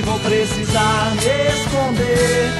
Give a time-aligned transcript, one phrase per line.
[0.00, 2.50] vou precisar me esconder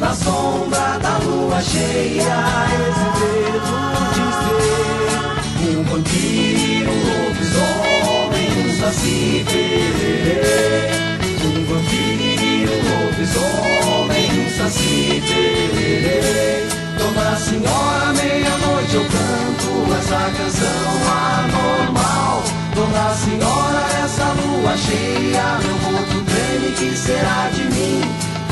[0.00, 2.38] na sombra da lua cheia.
[2.88, 3.74] Esse medo
[4.14, 4.26] de
[5.62, 10.88] ser um vampiro, um lobisomem, um saci pererê.
[11.44, 16.66] Um vampiro, um lobisomem, um saci pererê.
[16.98, 20.90] Dona Senhora, meia-noite eu canto essa canção
[21.36, 22.42] anormal.
[22.74, 26.07] Dona Senhora, essa lua cheia, meu que
[27.08, 28.02] será de mim?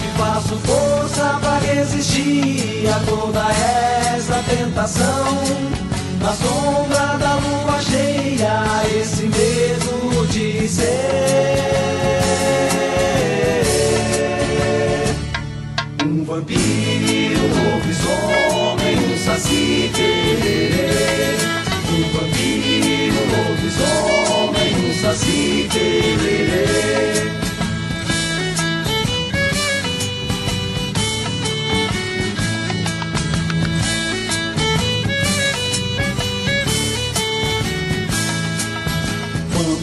[0.00, 3.44] Que faço força pra resistir a toda
[4.16, 5.26] essa tentação.
[6.22, 10.86] Na sombra da lua cheia, esse medo de ser
[16.02, 19.92] um vampiro, um lobisomem, um saci.
[21.88, 25.68] Um vampiro, um lobisomem, um saci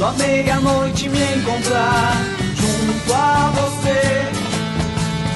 [0.04, 2.18] Quando à meia-noite me encontrar
[2.58, 4.28] junto a você,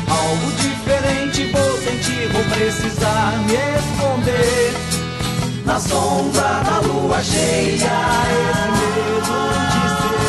[0.10, 4.74] algo diferente vou sentir, vou precisar me esconder.
[5.64, 7.94] Na sombra da lua cheia,
[8.52, 9.40] esse medo
[9.72, 9.80] de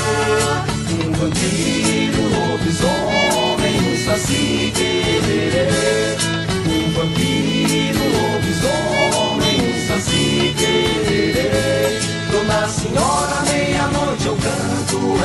[0.07, 5.67] ser um vampiro, um lobisomem, um saci pererê.
[6.65, 11.99] Um vampiro, um lobisomem, um saci pererê.
[12.31, 13.48] Dona Senhora,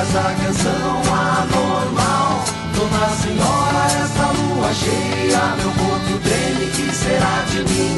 [0.02, 2.43] essa canção anormal.
[2.75, 7.95] Dona Senhora, essa lua cheia, meu corpo treme, que será de mim?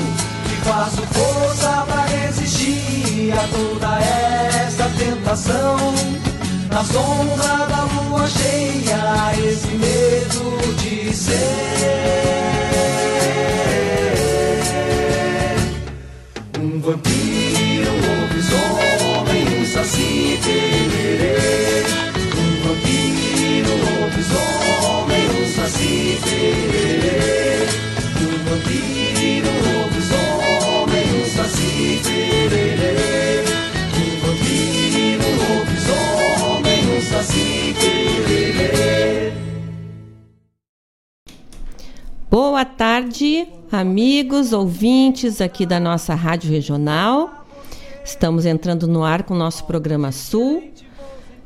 [0.48, 5.94] Que faço força pra resistir a toda essa tentação.
[6.70, 11.56] Na sombra da lua cheia, esse medo de ser
[16.60, 17.25] um vampiro,
[19.86, 21.84] saci pererê.
[22.36, 27.68] Um vampiro, um lobisomem, um saci pererê.
[28.20, 33.44] Um vampiro, um lobisomem, um saci pererê.
[33.96, 39.34] Um vampiro, um lobisomem, um saci pererê.
[42.32, 47.45] Boa tarde, amigos, ouvintes aqui da nossa Rádio Regional.
[48.06, 50.72] Estamos entrando no ar com o nosso programa Sul,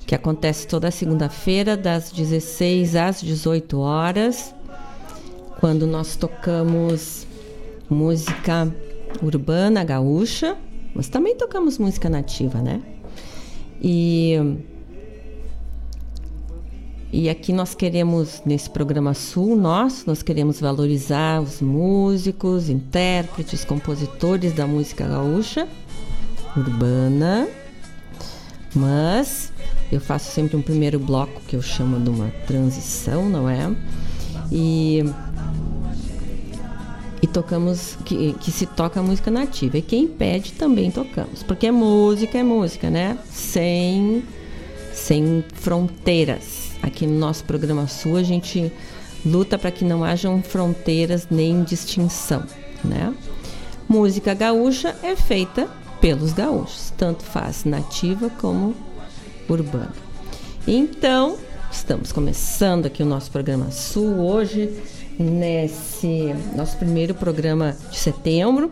[0.06, 4.54] que acontece toda segunda-feira, das 16 às 18 horas,
[5.62, 7.26] quando nós tocamos
[7.90, 8.70] música
[9.24, 10.58] urbana gaúcha,
[10.94, 12.82] mas também tocamos música nativa, né?
[13.82, 14.36] E
[17.12, 24.54] e aqui nós queremos, nesse programa Sul nosso, nós queremos valorizar os músicos, intérpretes, compositores
[24.54, 25.68] da música gaúcha,
[26.60, 27.48] urbana.
[28.76, 29.52] Mas
[29.92, 33.72] eu faço sempre um primeiro bloco que eu chamo de uma transição, não é?
[34.52, 35.04] E,
[37.22, 39.78] e tocamos, que, que se toca música nativa.
[39.78, 43.18] E quem pede também tocamos, porque música é música, né?
[43.32, 44.24] Sem,
[44.94, 46.70] sem fronteiras.
[46.82, 48.72] Aqui no nosso programa Sul a gente
[49.26, 52.44] luta para que não hajam fronteiras nem distinção,
[52.84, 53.14] né?
[53.88, 55.68] Música gaúcha é feita
[56.02, 58.76] pelos gaúchos, tanto faz nativa como
[59.48, 59.94] urbana.
[60.68, 61.38] Então,
[61.72, 64.70] estamos começando aqui o nosso programa Sul hoje,
[65.18, 68.72] nesse nosso primeiro programa de setembro.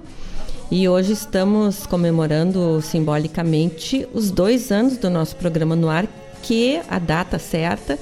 [0.69, 6.07] E hoje estamos comemorando simbolicamente os dois anos do nosso programa no ar,
[6.43, 7.97] que a data certa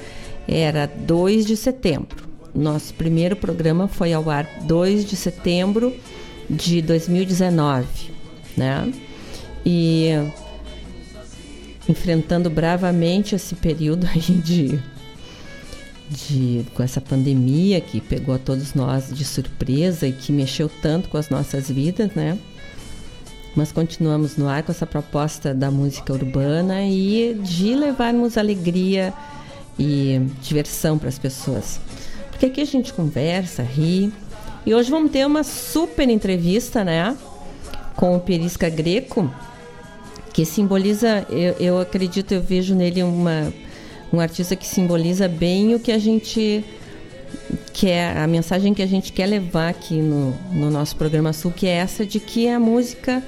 [0.48, 2.26] era 2 de setembro.
[2.54, 5.94] Nosso primeiro programa foi ao ar 2 de setembro
[6.50, 7.86] de 2019,
[8.56, 8.92] né?
[9.66, 10.10] E
[11.88, 14.80] enfrentando bravamente esse período aí de,
[16.10, 21.10] de com essa pandemia que pegou a todos nós de surpresa e que mexeu tanto
[21.10, 22.38] com as nossas vidas, né?
[23.56, 29.14] Mas continuamos no ar com essa proposta da música urbana e de levarmos alegria
[29.80, 31.80] e diversão para as pessoas.
[32.30, 34.12] Porque aqui a gente conversa, ri.
[34.66, 37.16] E hoje vamos ter uma super entrevista, né?
[37.96, 39.32] Com o Perisca Greco,
[40.36, 43.54] que simboliza, eu, eu acredito, eu vejo nele uma,
[44.12, 46.62] um artista que simboliza bem o que a gente
[47.72, 51.66] quer, a mensagem que a gente quer levar aqui no, no nosso programa Sul, que
[51.66, 53.24] é essa de que a música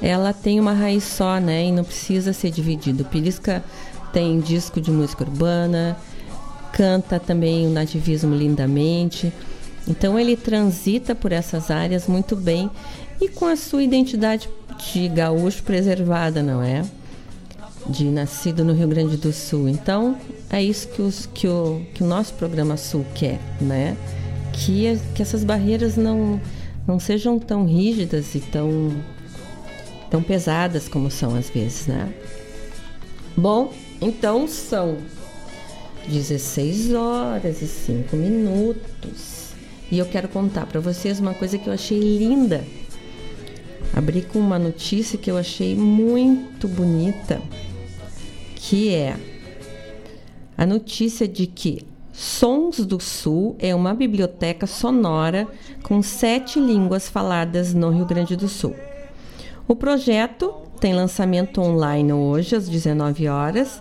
[0.00, 1.66] ela tem uma raiz só, né?
[1.66, 3.02] E não precisa ser dividido.
[3.02, 3.62] O Perisca
[4.10, 5.94] tem disco de música urbana,
[6.72, 9.30] canta também o nativismo lindamente.
[9.86, 12.70] Então ele transita por essas áreas muito bem
[13.20, 14.48] e com a sua identidade
[14.80, 16.84] de gaúcho preservada, não é?
[17.86, 19.68] De nascido no Rio Grande do Sul.
[19.68, 20.16] Então
[20.48, 23.96] é isso que, os, que, o, que o nosso programa Sul quer, né?
[24.52, 26.40] Que, que essas barreiras não,
[26.86, 28.92] não sejam tão rígidas e tão,
[30.10, 32.12] tão pesadas como são às vezes, né?
[33.36, 34.98] Bom, então são
[36.08, 39.50] 16 horas e 5 minutos.
[39.90, 42.64] E eu quero contar para vocês uma coisa que eu achei linda.
[43.94, 47.40] Abri com uma notícia que eu achei muito bonita,
[48.54, 49.16] que é
[50.56, 55.48] a notícia de que Sons do Sul é uma biblioteca sonora
[55.82, 58.74] com sete línguas faladas no Rio Grande do Sul.
[59.66, 63.80] O projeto tem lançamento online hoje às 19 horas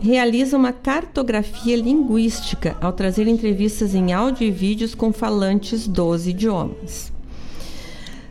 [0.00, 7.12] realiza uma cartografia linguística ao trazer entrevistas em áudio e vídeos com falantes dos idiomas.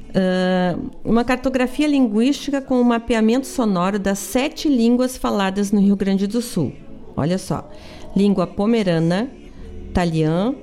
[0.09, 5.95] Uh, uma cartografia linguística com o um mapeamento sonoro das sete línguas faladas no Rio
[5.95, 6.73] Grande do Sul.
[7.15, 7.69] Olha só:
[8.15, 9.29] língua pomerana,
[9.88, 10.56] italiano,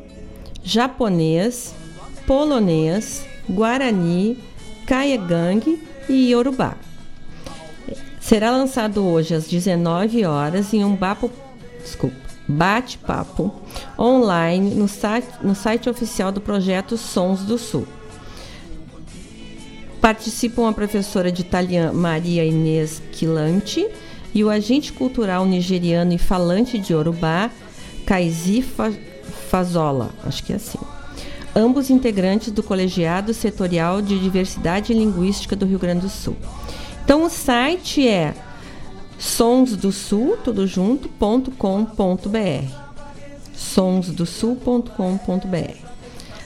[0.65, 1.75] japonês,
[2.27, 4.37] polonês, guarani,
[4.85, 5.79] caiegang
[6.09, 6.77] e iorubá.
[8.21, 11.31] Será lançado hoje às 19 horas em um bapo,
[11.81, 12.17] desculpa,
[12.49, 13.55] bate-papo
[13.97, 17.87] online no site, no site oficial do projeto Sons do Sul.
[20.07, 23.85] Participam a professora de italiano Maria Inês Quilante
[24.33, 27.51] e o agente cultural nigeriano e falante de Yorubá,
[28.07, 28.65] Kaizi
[29.51, 30.79] Fazola, acho que é assim.
[31.57, 36.37] Ambos integrantes do Colegiado Setorial de Diversidade Linguística do Rio Grande do Sul.
[37.05, 38.33] Então o site é
[39.19, 40.39] sonsdosul,
[43.57, 45.77] sonsdosul.com.br.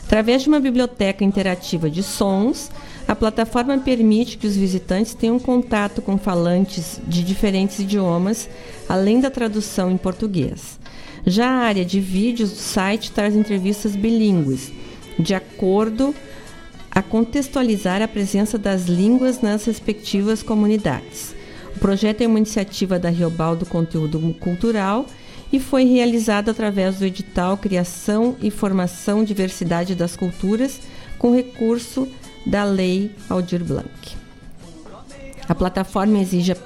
[0.07, 2.71] Através de uma biblioteca interativa de sons,
[3.11, 8.49] a plataforma permite que os visitantes tenham contato com falantes de diferentes idiomas,
[8.89, 10.79] além da tradução em português.
[11.27, 14.71] Já a área de vídeos do site traz entrevistas bilíngues,
[15.19, 16.15] de acordo
[16.89, 21.35] a contextualizar a presença das línguas nas respectivas comunidades.
[21.75, 25.05] O projeto é uma iniciativa da Riobal do Conteúdo Cultural
[25.53, 30.79] e foi realizado através do edital Criação e Formação Diversidade das Culturas,
[31.19, 32.07] com recurso
[32.47, 34.17] da Lei Aldir Blanc.
[35.49, 36.57] A plataforma exige,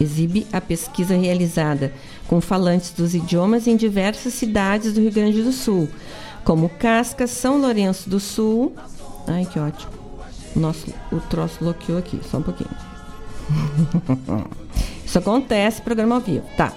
[0.00, 1.92] exibe a pesquisa realizada
[2.26, 5.88] com falantes dos idiomas em diversas cidades do Rio Grande do Sul,
[6.44, 8.74] como Casca, São Lourenço do Sul,
[9.26, 9.92] Ai, que ótimo.
[10.54, 12.70] Nosso, o troço bloqueou aqui, só um pouquinho.
[15.04, 16.44] Isso acontece, programa ao vivo.
[16.56, 16.72] Tá.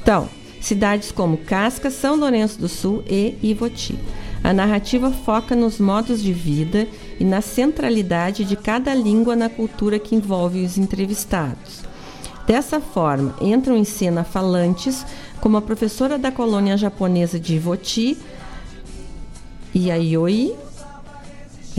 [0.00, 0.28] Então,
[0.60, 3.98] cidades como Casca, São Lourenço do Sul e Ivoti.
[4.42, 6.86] A narrativa foca nos modos de vida
[7.18, 11.82] e na centralidade de cada língua na cultura que envolve os entrevistados.
[12.46, 15.04] Dessa forma, entram em cena falantes
[15.40, 18.16] como a professora da colônia japonesa de Ivoti,
[19.76, 20.56] Yayoi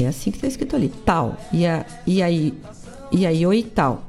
[0.04, 0.90] é assim que está escrito ali.
[1.06, 1.38] Tal.
[1.52, 2.54] E, a, e aí.
[3.12, 4.04] E aí, oi, tal.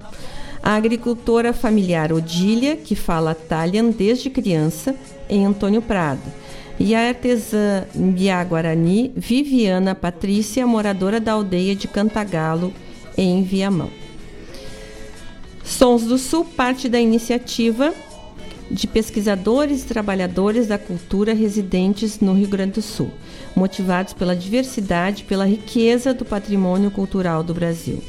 [0.62, 4.94] A agricultora familiar Odília, que fala Talian desde criança,
[5.28, 6.20] em Antônio Prado.
[6.82, 12.72] E a artesã Mbiá Guarani, Viviana Patrícia, moradora da aldeia de Cantagalo,
[13.18, 13.90] em Viamão.
[15.62, 17.92] Sons do Sul parte da iniciativa
[18.70, 23.10] de pesquisadores e trabalhadores da cultura residentes no Rio Grande do Sul,
[23.54, 28.02] motivados pela diversidade e pela riqueza do patrimônio cultural do Brasil.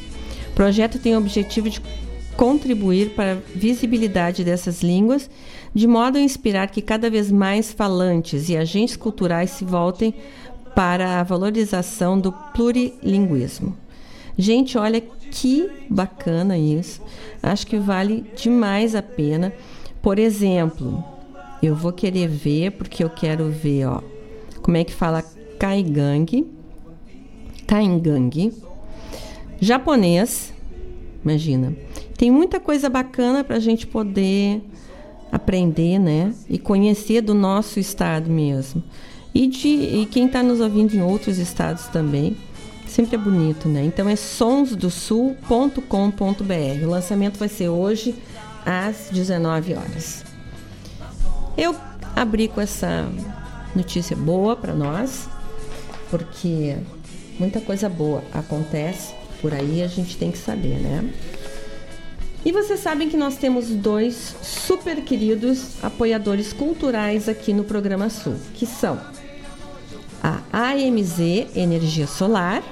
[0.49, 1.81] O projeto tem o objetivo de
[2.35, 5.29] contribuir para a visibilidade dessas línguas,
[5.73, 10.13] de modo a inspirar que cada vez mais falantes e agentes culturais se voltem
[10.75, 13.75] para a valorização do plurilinguismo.
[14.37, 17.01] Gente, olha que bacana isso.
[17.41, 19.53] Acho que vale demais a pena.
[20.01, 21.03] Por exemplo,
[21.61, 24.01] eu vou querer ver, porque eu quero ver, ó,
[24.61, 25.23] como é que fala
[25.59, 26.45] Kaigang,
[27.67, 28.51] Kaingang,
[29.59, 30.53] japonês,
[31.23, 31.73] imagina.
[32.21, 34.61] Tem muita coisa bacana para a gente poder
[35.31, 36.31] aprender, né?
[36.47, 38.83] E conhecer do nosso estado mesmo.
[39.33, 42.37] E, de, e quem está nos ouvindo em outros estados também.
[42.85, 43.83] Sempre é bonito, né?
[43.83, 46.85] Então é sonsdosul.com.br.
[46.85, 48.13] O lançamento vai ser hoje
[48.63, 50.23] às 19 horas.
[51.57, 51.75] Eu
[52.15, 53.11] abri com essa
[53.75, 55.27] notícia boa para nós,
[56.11, 56.77] porque
[57.39, 59.11] muita coisa boa acontece
[59.41, 61.11] por aí, a gente tem que saber, né?
[62.43, 68.35] E vocês sabem que nós temos dois super queridos apoiadores culturais aqui no programa Sul,
[68.55, 68.99] que são
[70.23, 71.19] a AMZ
[71.55, 72.63] Energia Solar,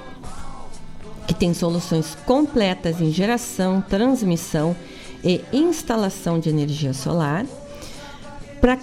[1.26, 4.74] que tem soluções completas em geração, transmissão
[5.22, 7.46] e instalação de energia solar
[8.60, 8.76] para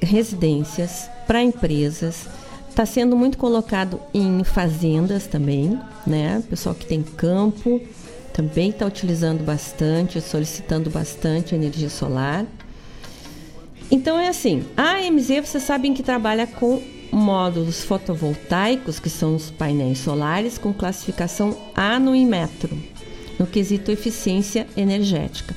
[0.00, 2.26] residências, para empresas.
[2.70, 6.42] Está sendo muito colocado em fazendas também, né?
[6.48, 7.80] Pessoal que tem campo
[8.36, 12.44] também está utilizando bastante, solicitando bastante energia solar.
[13.90, 19.50] Então é assim, a AMZ vocês sabem que trabalha com módulos fotovoltaicos, que são os
[19.50, 22.78] painéis solares, com classificação A no Inmetro,
[23.38, 25.56] no quesito eficiência energética.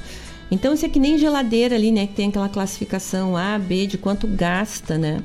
[0.49, 2.07] Então isso é que nem geladeira ali, né?
[2.07, 5.21] Que tem aquela classificação A, B, de quanto gasta, né?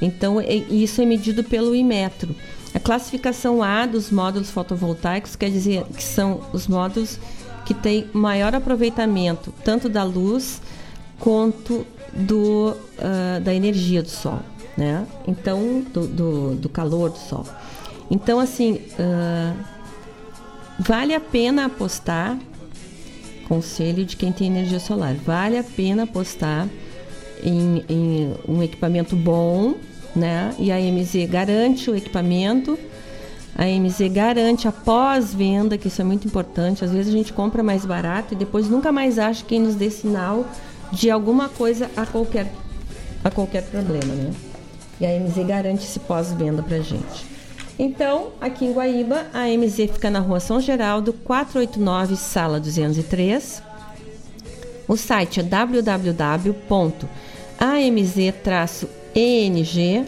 [0.00, 2.32] Então é, isso é medido pelo Inmetro.
[2.74, 7.18] A classificação A dos módulos fotovoltaicos quer dizer que são os módulos
[7.64, 10.60] que têm maior aproveitamento tanto da luz
[11.18, 14.40] quanto do, uh, da energia do sol,
[14.76, 15.06] né?
[15.26, 17.46] Então, do, do, do calor do sol.
[18.10, 19.56] Então, assim, uh,
[20.78, 22.38] vale a pena apostar,
[23.48, 26.68] conselho de quem tem energia solar, vale a pena apostar
[27.42, 29.74] em, em um equipamento bom,
[30.14, 30.54] né?
[30.58, 32.78] E a MZ garante o equipamento.
[33.56, 36.84] A MZ garante a pós-venda, que isso é muito importante.
[36.84, 39.90] Às vezes a gente compra mais barato e depois nunca mais acha quem nos dê
[39.90, 40.46] sinal
[40.90, 42.50] de alguma coisa a qualquer,
[43.22, 44.30] a qualquer problema, né?
[45.00, 47.26] E a MZ garante esse pós-venda pra gente.
[47.78, 53.62] Então, aqui em Guaíba, a MZ fica na rua São Geraldo, 489, sala 203.
[54.86, 56.62] O site é www.amz-
[59.14, 60.06] eng.com.br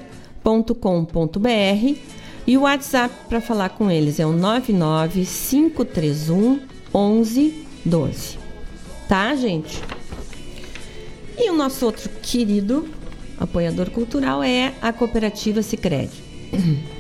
[2.47, 6.61] e o WhatsApp para falar com eles é o 99531
[6.95, 8.39] 1112.
[9.09, 9.83] Tá, gente?
[11.37, 12.89] E o nosso outro querido
[13.39, 16.23] apoiador cultural é a cooperativa Sicredi.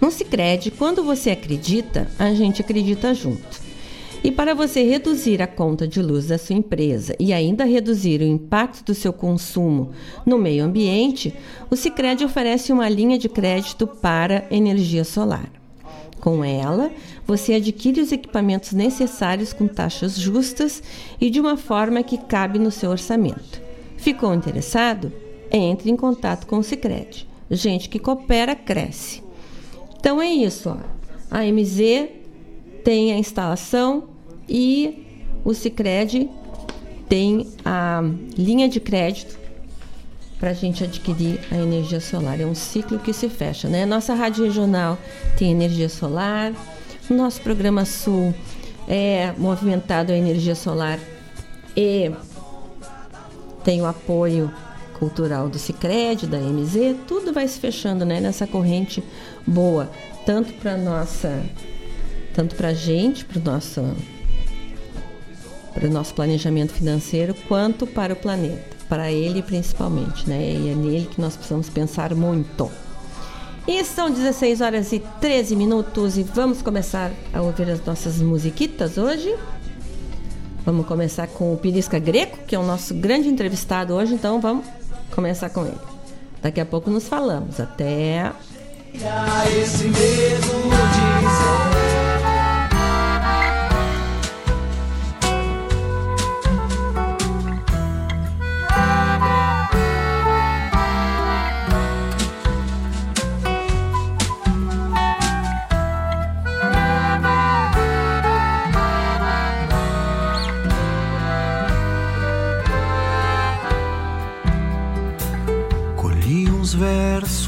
[0.00, 3.59] No Sicredi, quando você acredita, a gente acredita junto.
[4.22, 8.24] E para você reduzir a conta de luz da sua empresa e ainda reduzir o
[8.24, 9.92] impacto do seu consumo
[10.26, 11.34] no meio ambiente,
[11.70, 15.50] o Sicredi oferece uma linha de crédito para energia solar.
[16.20, 16.90] Com ela,
[17.26, 20.82] você adquire os equipamentos necessários com taxas justas
[21.18, 23.62] e de uma forma que cabe no seu orçamento.
[23.96, 25.10] Ficou interessado?
[25.50, 27.26] Entre em contato com o Sicredi.
[27.50, 29.22] Gente que coopera cresce.
[29.98, 30.76] Então é isso, ó.
[31.30, 32.08] A MZ
[32.84, 34.09] tem a instalação
[34.50, 35.06] e
[35.44, 36.28] o Sicredi
[37.08, 38.02] tem a
[38.36, 39.38] linha de crédito
[40.38, 42.40] para a gente adquirir a energia solar.
[42.40, 43.86] É um ciclo que se fecha, né?
[43.86, 44.98] Nossa rádio regional
[45.38, 46.52] tem energia solar,
[47.08, 48.34] nosso programa Sul
[48.88, 50.98] é movimentado a energia solar
[51.76, 52.10] e
[53.62, 54.50] tem o apoio
[54.98, 59.02] cultural do Sicredi, da MZ, tudo vai se fechando, né, nessa corrente
[59.46, 59.90] boa,
[60.26, 61.42] tanto para nossa
[62.34, 63.82] tanto para gente, para o nosso
[65.72, 70.54] para o nosso planejamento financeiro, quanto para o planeta, para ele principalmente, né?
[70.54, 72.70] E é nele que nós precisamos pensar muito.
[73.66, 78.98] E são 16 horas e 13 minutos e vamos começar a ouvir as nossas musiquitas
[78.98, 79.34] hoje.
[80.64, 84.66] Vamos começar com o Pirisca Greco, que é o nosso grande entrevistado hoje, então vamos
[85.12, 85.78] começar com ele.
[86.42, 87.60] Daqui a pouco nos falamos.
[87.60, 88.32] Até.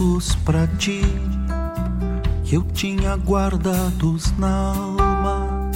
[0.03, 1.01] Versos pra ti
[2.45, 5.71] que eu tinha guardados na alma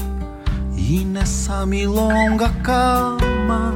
[0.77, 3.73] e nessa milonga calma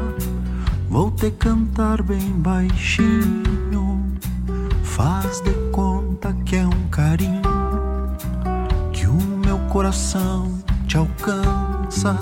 [0.88, 4.04] vou te cantar bem baixinho.
[4.83, 7.42] Faz de conta que é um carinho
[8.92, 10.52] que o meu coração
[10.87, 12.19] te alcança.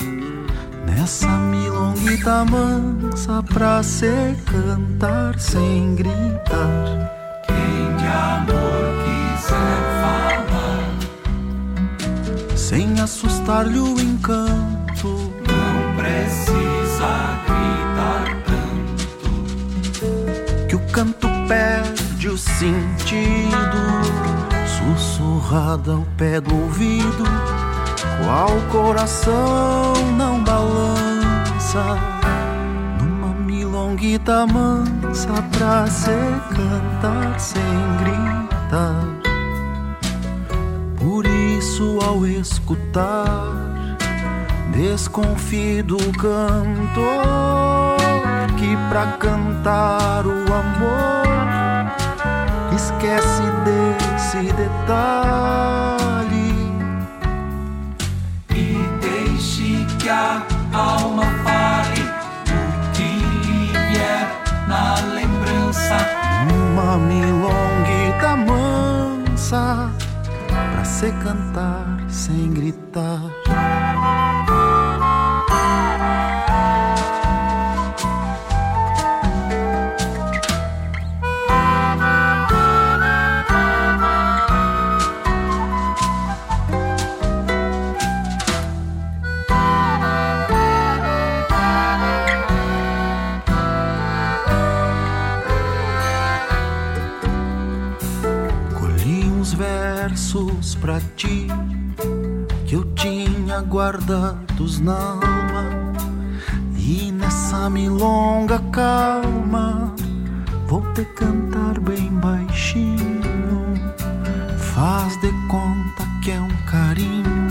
[0.86, 7.17] Nessa milonguita mansa pra se cantar sem gritar.
[7.98, 10.88] De amor quiser falar,
[12.56, 15.32] Sem assustar-lhe o encanto.
[15.46, 17.10] não precisa
[17.46, 19.28] gritar tanto.
[20.68, 23.78] Que o canto perde o sentido.
[24.66, 27.24] Sussurrado ao pé do ouvido.
[28.24, 31.98] Qual coração não balança
[33.88, 36.10] milonguita mansa pra se
[36.54, 37.62] cantar sem
[38.00, 39.04] gritar.
[40.98, 43.96] Por isso, ao escutar,
[44.72, 47.96] desconfio do cantor
[48.58, 51.28] que pra cantar o amor
[52.74, 55.38] esquece desse detalhe
[58.50, 60.42] e deixe que a
[60.72, 61.57] alma fale
[66.98, 69.90] milonguita mansa
[70.46, 73.47] pra se cantar sem gritar.
[103.68, 105.92] Guardados na alma.
[106.76, 109.94] E nessa milonga calma
[110.66, 113.74] vou te cantar bem baixinho.
[114.56, 117.48] Faz de conta que é um carinho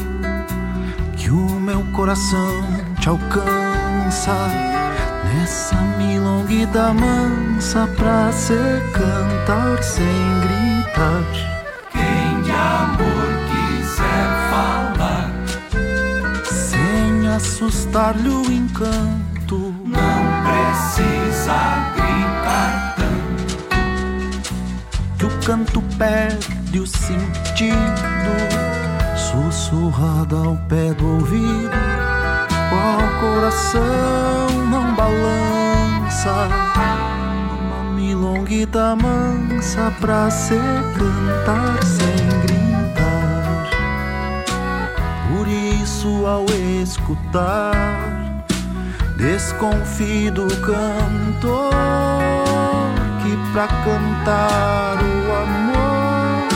[1.15, 2.63] que o meu coração
[2.99, 4.35] te alcança.
[5.25, 8.55] Nessa milonguida mansa pra se
[8.93, 10.05] cantar sem
[10.41, 11.56] gritar
[17.67, 19.75] assustar-lhe o encanto.
[19.85, 24.55] Não precisa gritar tanto.
[25.17, 27.75] Que o canto perde o sentido,
[29.15, 31.71] sussurrado ao pé do ouvido.
[32.69, 36.47] Qual coração não balança?
[37.59, 40.55] Uma milonguita mansa pra se
[40.97, 42.26] cantar sem
[46.27, 46.45] ao
[46.81, 47.73] escutar.
[49.15, 51.73] Desconfio do cantor
[53.23, 56.47] que pra cantar o amor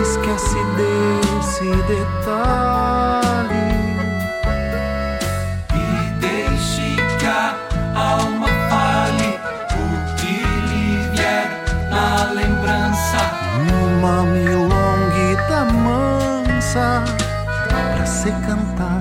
[0.00, 3.70] esquece desse detalhe.
[5.74, 7.56] E deixe que a
[7.94, 9.40] alma fale
[9.74, 9.84] o
[10.16, 10.36] que
[10.68, 11.48] lhe vier
[11.90, 13.18] na lembrança.
[13.96, 17.04] Uma milonguita mansa
[18.22, 18.99] se cantar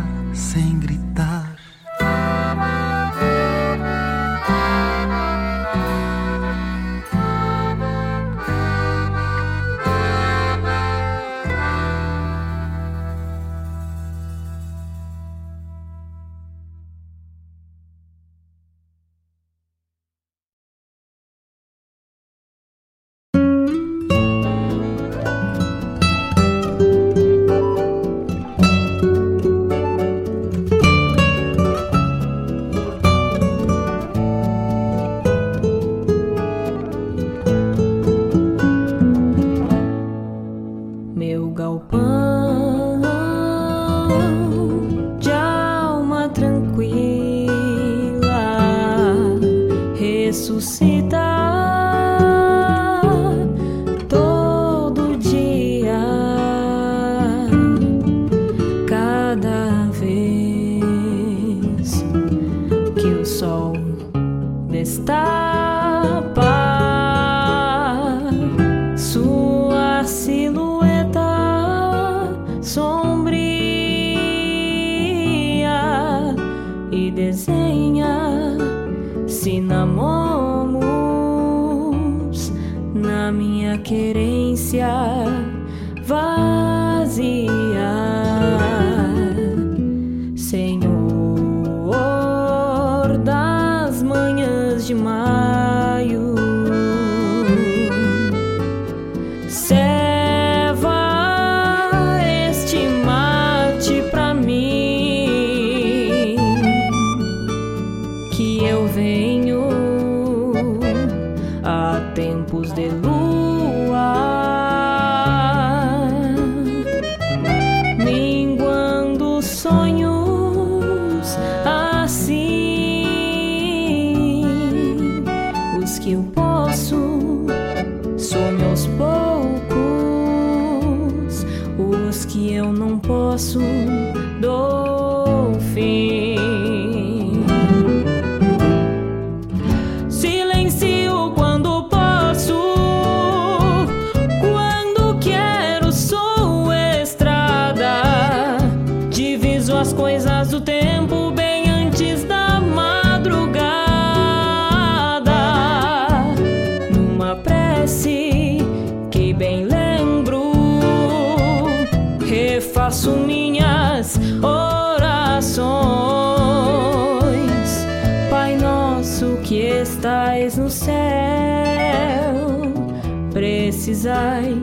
[174.00, 174.56] precisai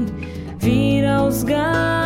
[0.59, 2.06] vir aos galpões.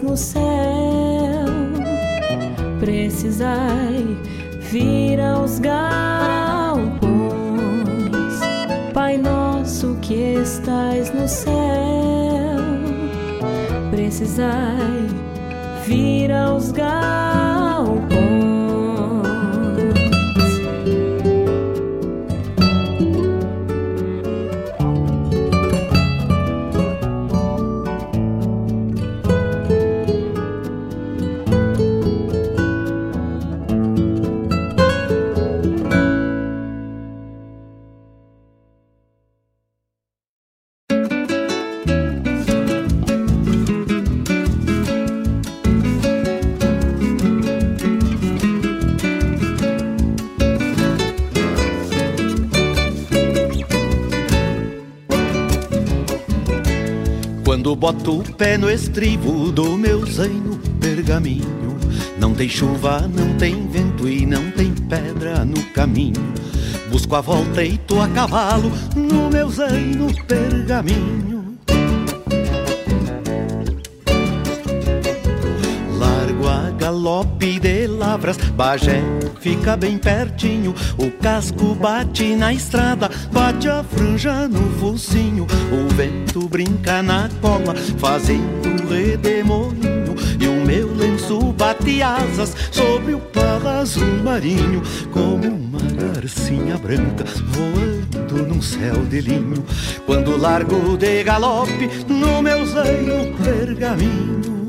[0.00, 0.42] No céu,
[2.80, 4.16] precisai
[4.60, 7.02] vir aos galpões.
[8.94, 11.52] Pai nosso que estais no céu,
[13.90, 15.08] precisai
[15.86, 18.31] vir aos galpões.
[57.82, 61.76] Boto o pé no estribo do meu zaino pergaminho.
[62.16, 66.32] Não tem chuva, não tem vento e não tem pedra no caminho.
[66.92, 71.31] Busco a volta e tô a cavalo no meu zaino pergaminho.
[78.12, 79.02] De lavras, Bagé
[79.40, 80.74] fica bem pertinho.
[80.98, 85.46] O casco bate na estrada, bate a franja no focinho.
[85.72, 90.14] O vento brinca na cola, fazendo redemoinho.
[90.38, 97.24] E o meu lenço bate asas sobre o palo azul marinho, como uma garcinha branca
[97.46, 99.64] voando num céu de linho.
[100.04, 104.61] Quando largo de galope no meu zaino pergaminho.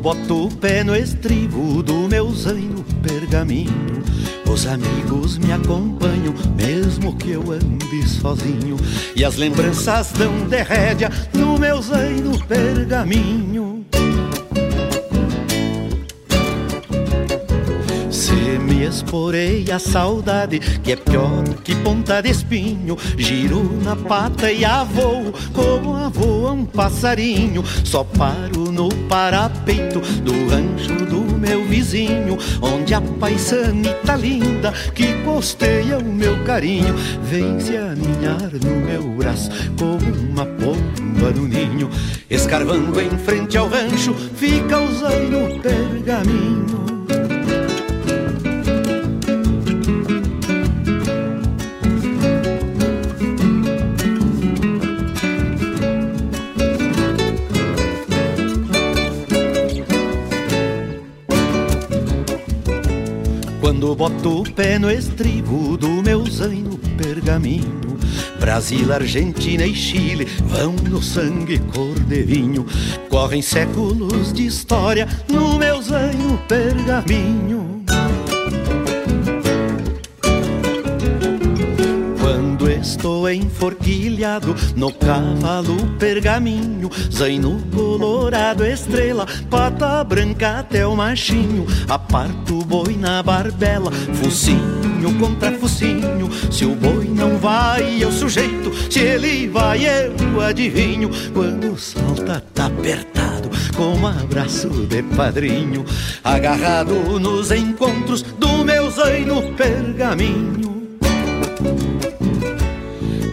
[0.00, 4.02] Boto o pé no estribo do meu zaino pergaminho.
[4.50, 8.76] Os amigos me acompanham, mesmo que eu ande sozinho.
[9.16, 10.62] E as lembranças dão de
[11.32, 13.71] no meu zaino pergaminho.
[18.92, 22.96] Esporei a saudade, que é pior que ponta de espinho.
[23.16, 27.64] Giro na pata e avô, como avoa um passarinho.
[27.84, 35.98] Só paro no parapeito do rancho do meu vizinho, onde a paisanita linda que costeia
[35.98, 39.98] o meu carinho vem se aninhar no meu braço como
[40.30, 41.90] uma pomba no ninho.
[42.30, 47.01] Escarvando em frente ao rancho, fica usando pergaminho.
[64.78, 67.98] No estribo do meu zaino pergaminho
[68.40, 72.66] Brasil, Argentina e Chile vão no sangue cor de vinho
[73.08, 77.61] Correm séculos de história no meu zaino pergaminho
[82.92, 92.64] estou enforquilhado no cavalo pergaminho, zaino colorado, estrela, pata branca até o machinho, aparto o
[92.64, 94.82] boi na barbela, focinho
[95.18, 101.76] contra focinho, se o boi não vai eu sujeito, se ele vai eu adivinho, quando
[101.78, 105.84] salta tá apertado como abraço de padrinho,
[106.22, 110.72] agarrado nos encontros do meu zaino pergaminho.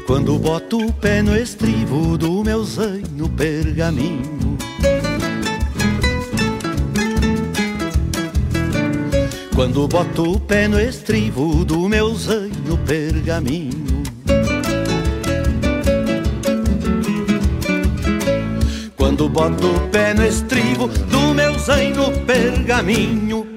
[0.10, 4.58] Quando boto o pé no estribo do meu zaino pergaminho.
[9.54, 14.02] Quando boto o pé no estribo do meu zaino pergaminho.
[18.96, 23.49] Quando boto o pé no estribo do meu zaino pergaminho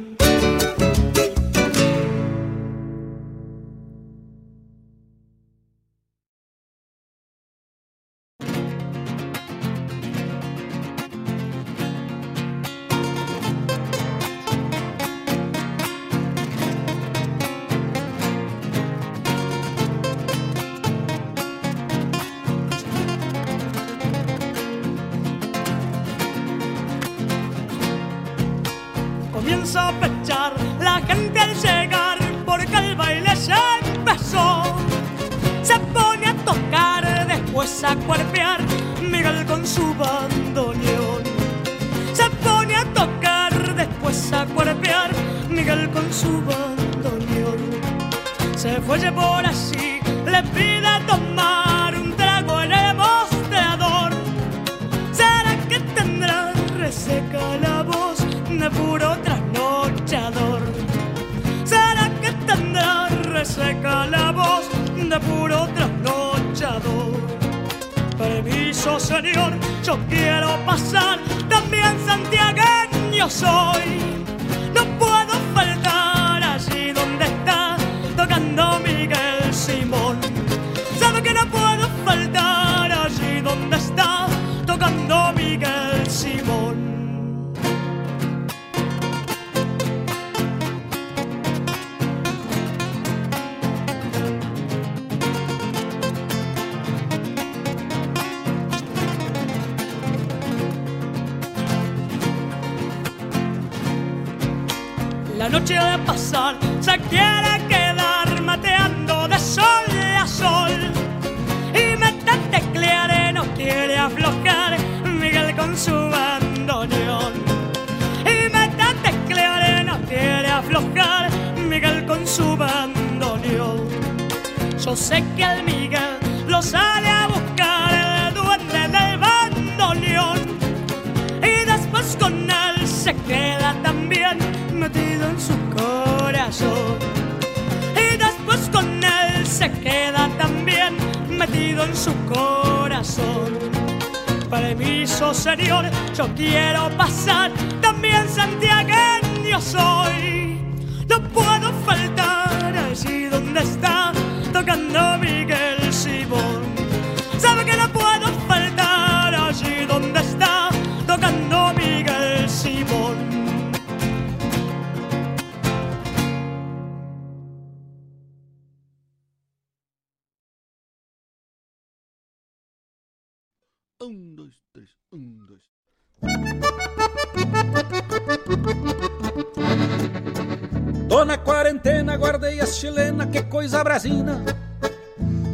[184.03, 184.45] coisa brasina.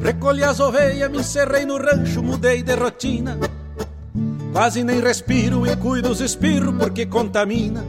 [0.03, 3.39] Recolhi as ovelhas, me encerrei no rancho, mudei de rotina.
[4.53, 7.85] Quase nem respiro e cuido os espirros porque contamina.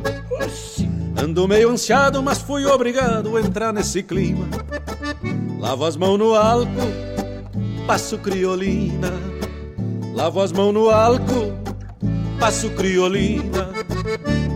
[1.17, 4.47] Ando meio ansiado, mas fui obrigado a entrar nesse clima.
[5.59, 6.91] Lavo as mãos no álcool,
[7.87, 9.11] passo criolina.
[10.13, 11.57] Lavo as mãos no álcool,
[12.39, 13.69] passo criolina.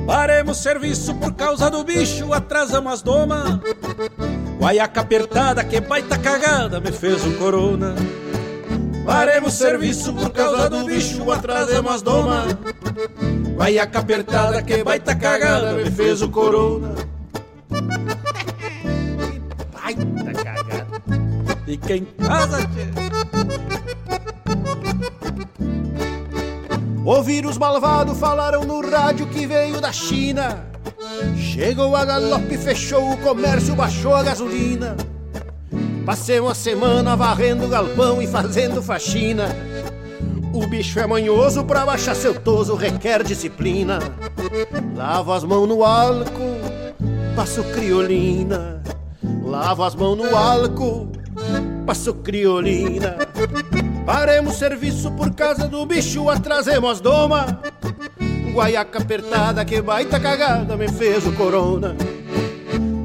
[0.06, 3.62] Paremos serviço por causa do bicho, atrasamos as doma.
[4.64, 7.96] Guaiaca apertada, que baita cagada, me fez um corona.
[9.06, 12.46] Paremos serviço por causa do bicho, atrasamos as doma.
[13.58, 16.96] Guaiaca apertada, que baita cagada, me fez o corona.
[19.74, 20.88] baita cagada.
[21.66, 22.88] Fica em casa, tchê.
[27.04, 30.73] O vírus malvado falaram no rádio que veio da China.
[31.54, 34.98] Chegou a galope, fechou o comércio, baixou a gasolina.
[36.04, 39.56] Passei uma semana varrendo galpão e fazendo faxina.
[40.52, 44.00] O bicho é manhoso, pra baixar seu toso requer disciplina.
[44.96, 46.58] Lava as mãos no álcool,
[47.36, 48.82] passo criolina.
[49.46, 51.08] Lava as mãos no álcool,
[51.86, 53.16] passo criolina.
[54.08, 57.60] Paremos serviço por causa do bicho, atrasemos as doma.
[58.54, 61.96] Guaiaca apertada, que baita cagada, me fez o corona.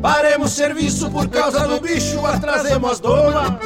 [0.02, 3.58] Paremos serviço por causa do bicho, atrasemos as doma.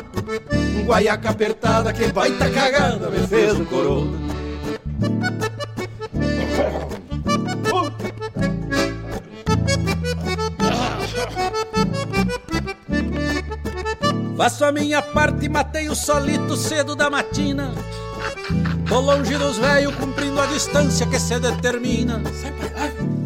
[0.87, 4.17] Guaiaca apertada, que baita cagada, me fez o corona.
[14.37, 17.73] Faço a minha parte e matei o solito cedo da matina.
[18.93, 22.21] Tô longe dos velhos, cumprindo a distância que se determina.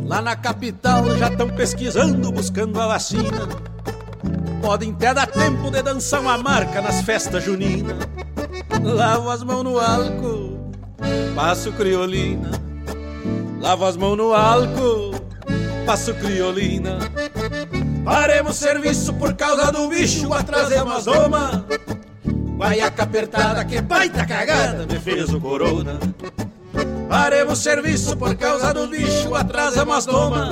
[0.04, 3.48] Lá na capital já estão pesquisando, buscando a vacina.
[4.62, 7.96] Podem até dar tempo de dançar uma marca nas festas juninas.
[8.80, 10.70] Lavo as mãos no álcool,
[11.34, 12.48] passo criolina.
[13.60, 15.16] Lavo as mãos no álcool,
[15.84, 17.00] passo criolina.
[18.04, 21.66] Paremos serviço por causa do bicho, atrasemos as doma.
[22.56, 25.98] Guaiaca apertada, que baita cagada, me fez o corona.
[27.08, 30.50] Paremos serviço por causa do bicho, atrasamos as doma.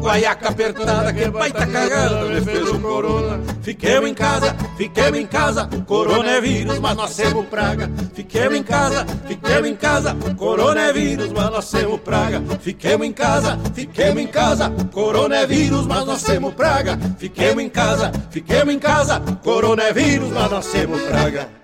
[0.00, 3.40] Guaiaca apertada, que baita cagada, me fez o corona.
[3.62, 7.90] Fiquemos em casa, fiquemos em casa, corona é vírus, mas nós temos praga.
[8.12, 12.42] Fiquemos em casa, fiquemos em casa, corona é vírus, mas nós temos praga.
[12.60, 16.98] Fiquemos em casa, fiquemos em casa, corona é vírus, mas nós temos praga.
[17.16, 21.63] Fiquemos em casa, fiquemos em casa, corona é vírus, mas nós temos praga.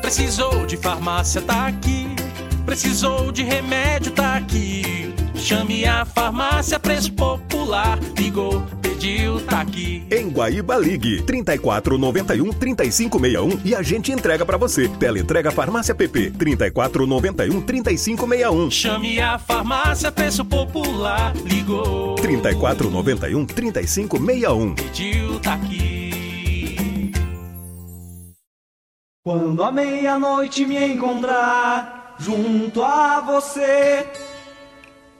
[0.00, 2.06] Precisou de farmácia, tá aqui.
[2.66, 5.14] Precisou de remédio, tá aqui.
[5.34, 7.98] Chame a farmácia Preço Popular.
[8.16, 10.06] Ligou, pediu, tá aqui.
[10.10, 14.88] Em Guaíba Ligue 34 91 35 61 e a gente entrega pra você.
[14.88, 18.70] Teleentrega Farmácia PP 34 91 35 61.
[18.70, 21.34] Chame a farmácia Preço Popular.
[21.44, 24.74] Ligou, 34 91 35 61.
[24.74, 25.91] pediu, tá aqui.
[29.24, 34.04] Quando a meia-noite me encontrar junto a você,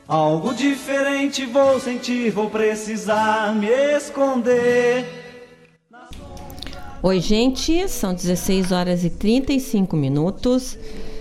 [0.09, 5.07] algo diferente vou sentir, vou precisar me esconder.
[7.01, 10.77] Oi, gente, são 16 horas e 35 minutos.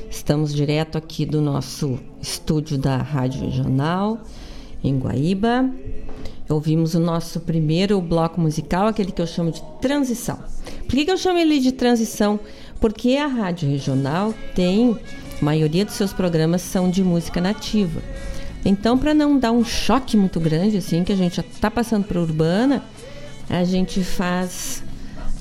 [0.09, 4.21] Estamos direto aqui do nosso estúdio da Rádio Regional,
[4.84, 5.69] em Guaíba.
[6.49, 10.39] ouvimos o nosso primeiro bloco musical, aquele que eu chamo de transição.
[10.91, 12.39] Por que, que eu chamo ele de transição?
[12.82, 14.97] Porque a rádio regional tem,
[15.39, 18.01] a maioria dos seus programas são de música nativa.
[18.65, 22.05] Então, para não dar um choque muito grande, assim, que a gente já está passando
[22.05, 22.84] para urbana,
[23.47, 24.84] a gente faz,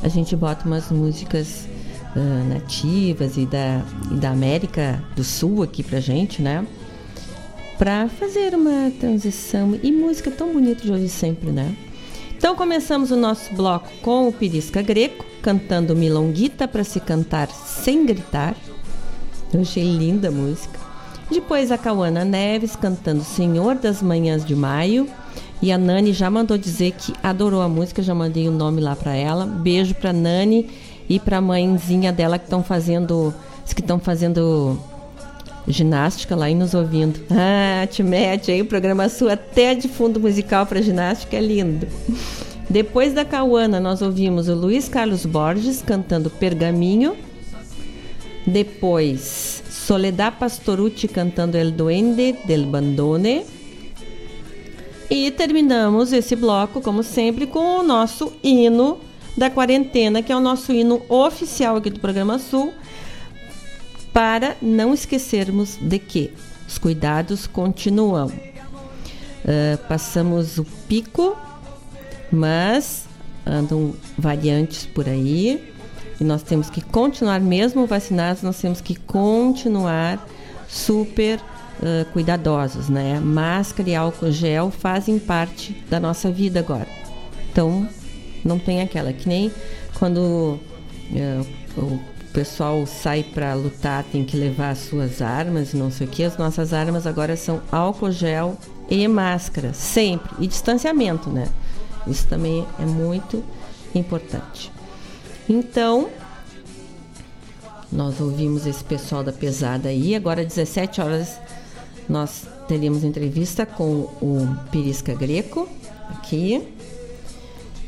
[0.03, 1.67] a gente bota umas músicas
[2.15, 6.67] uh, nativas e da, e da América do Sul aqui pra gente, né?
[7.79, 9.79] Para fazer uma transição.
[9.83, 11.75] E música tão bonita de ouvir sempre, né?
[12.41, 18.07] Então começamos o nosso bloco com o Pirisca Greco, cantando Milonguita para se cantar sem
[18.07, 18.57] gritar.
[19.53, 20.81] Eu achei linda a música.
[21.31, 25.07] Depois a Cauana Neves cantando Senhor das Manhãs de Maio.
[25.61, 28.97] E a Nani já mandou dizer que adorou a música, já mandei o nome lá
[28.97, 29.45] para ela.
[29.45, 30.67] Beijo para Nani
[31.11, 33.35] e para a mãezinha dela que estão fazendo,
[33.75, 34.81] que estão fazendo
[35.71, 37.21] ginástica lá e nos ouvindo.
[37.31, 41.87] Ah, te mete aí, programa sua até de fundo musical para ginástica é lindo.
[42.69, 47.17] Depois da Cauana, nós ouvimos o Luiz Carlos Borges cantando Pergaminho.
[48.47, 53.45] Depois, Soledad Pastorucci cantando El Duende del Bandone.
[55.11, 58.99] E terminamos esse bloco, como sempre, com o nosso hino
[59.37, 62.73] da quarentena, que é o nosso hino oficial aqui do Programa Sul,
[64.13, 66.33] para não esquecermos de que
[66.67, 68.29] os cuidados continuam.
[68.29, 71.37] Uh, passamos o pico,
[72.31, 73.07] mas
[73.47, 75.73] andam variantes por aí
[76.21, 80.25] e nós temos que continuar, mesmo vacinados, nós temos que continuar
[80.69, 83.19] super uh, cuidadosos, né?
[83.19, 86.87] Máscara e álcool gel fazem parte da nossa vida agora.
[87.51, 87.89] Então,
[88.45, 89.15] não tem aquela.
[89.15, 89.51] Que nem
[89.99, 90.59] quando
[91.15, 91.41] é,
[91.77, 91.99] o
[92.33, 96.25] pessoal sai para lutar, tem que levar as suas armas e não sei o que.
[96.25, 98.57] As nossas armas agora são álcool gel
[98.89, 100.31] e máscara, sempre.
[100.39, 101.49] E distanciamento, né?
[102.07, 103.45] Isso também é muito
[103.95, 104.73] importante.
[105.49, 106.09] Então,
[107.93, 110.15] nós ouvimos esse pessoal da pesada aí.
[110.15, 111.39] Agora, às 17 horas,
[112.09, 115.69] nós teríamos entrevista com o Pirisca Greco
[116.11, 116.69] aqui.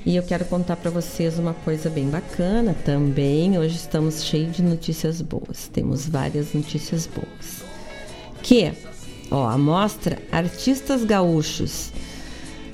[0.04, 3.56] E eu quero contar para vocês uma coisa bem bacana também.
[3.56, 5.68] Hoje estamos cheios de notícias boas.
[5.72, 7.62] Temos várias notícias boas.
[8.42, 8.72] Que,
[9.30, 11.92] ó, a mostra Artistas Gaúchos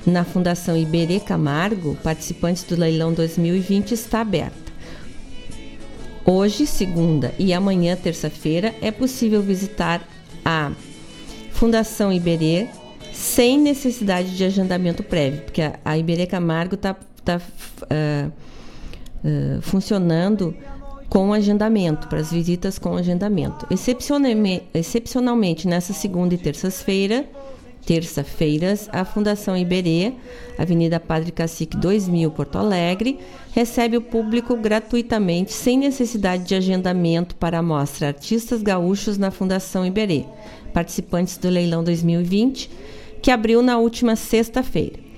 [0.07, 4.57] na Fundação Iberê Camargo, participantes do leilão 2020 está aberta.
[6.25, 10.01] Hoje, segunda, e amanhã, terça-feira, é possível visitar
[10.43, 10.71] a
[11.51, 12.69] Fundação Iberê
[13.13, 16.95] sem necessidade de agendamento prévio, porque a Iberê Camargo está
[17.29, 18.31] está uh,
[19.23, 20.55] uh, funcionando
[21.07, 23.65] com agendamento, para as visitas com agendamento.
[23.71, 27.27] Excepcionalmente, excepcionalmente nessa segunda e terça-feira,
[27.83, 30.13] terça-feiras, a Fundação Iberê,
[30.55, 33.19] Avenida Padre Cacique 2000, Porto Alegre,
[33.53, 39.83] recebe o público gratuitamente, sem necessidade de agendamento para a mostra Artistas Gaúchos na Fundação
[39.83, 40.25] Iberê,
[40.71, 42.69] participantes do leilão 2020,
[43.19, 45.08] que abriu na última sexta-feira.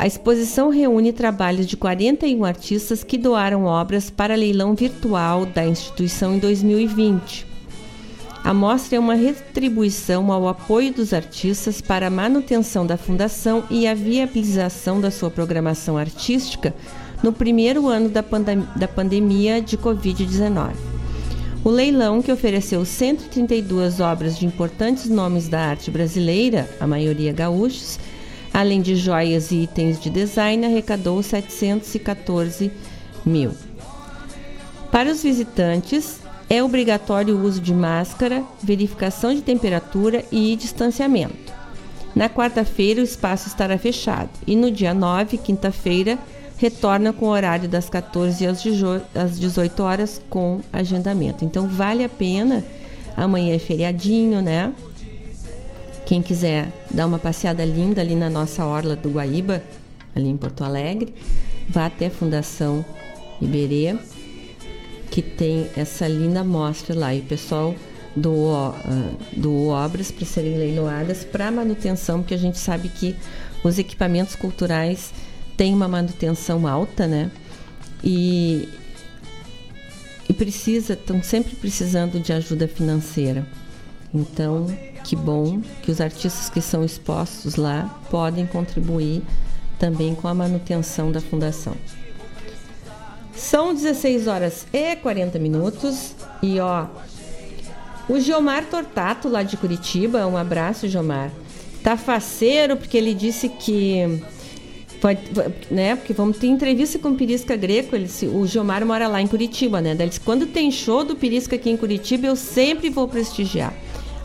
[0.00, 6.36] A exposição reúne trabalhos de 41 artistas que doaram obras para leilão virtual da instituição
[6.36, 7.44] em 2020.
[8.44, 13.88] A mostra é uma retribuição ao apoio dos artistas para a manutenção da fundação e
[13.88, 16.72] a viabilização da sua programação artística
[17.20, 20.74] no primeiro ano da, pandem da pandemia de Covid-19.
[21.64, 27.98] O leilão, que ofereceu 132 obras de importantes nomes da arte brasileira, a maioria gaúchos,
[28.58, 32.72] Além de joias e itens de design, arrecadou 714
[33.24, 33.52] mil.
[34.90, 36.18] Para os visitantes,
[36.50, 41.52] é obrigatório o uso de máscara, verificação de temperatura e distanciamento.
[42.16, 46.18] Na quarta-feira, o espaço estará fechado e no dia 9, quinta-feira,
[46.56, 51.44] retorna com o horário das 14 às 18 horas com agendamento.
[51.44, 52.64] Então, vale a pena.
[53.16, 54.72] Amanhã é feriadinho, né?
[56.08, 59.62] Quem quiser dar uma passeada linda ali na nossa orla do Guaíba,
[60.16, 61.12] ali em Porto Alegre,
[61.68, 62.82] vá até a Fundação
[63.42, 63.94] Iberê,
[65.10, 67.14] que tem essa linda mostra lá.
[67.14, 67.74] E o pessoal
[68.16, 68.74] doou,
[69.36, 73.14] uh, obras para serem leiloadas para manutenção, porque a gente sabe que
[73.62, 75.12] os equipamentos culturais
[75.58, 77.30] têm uma manutenção alta, né?
[78.02, 78.66] E,
[80.26, 83.46] e precisa, estão sempre precisando de ajuda financeira.
[84.14, 84.66] Então,
[85.04, 89.22] que bom que os artistas que são expostos lá podem contribuir
[89.78, 91.74] também com a manutenção da fundação.
[93.34, 96.86] São 16 horas e 40 minutos e ó,
[98.08, 101.30] o Geomar Tortato lá de Curitiba, um abraço Geomar,
[101.82, 104.20] tá faceiro porque ele disse que
[105.70, 105.96] né?
[105.96, 107.94] Porque vamos ter entrevista com o Pirisca Greco.
[107.94, 109.92] Ele, o Gilmar mora lá em Curitiba, né?
[109.92, 113.72] Ele disse, quando tem show do Pirisca aqui em Curitiba, eu sempre vou prestigiar.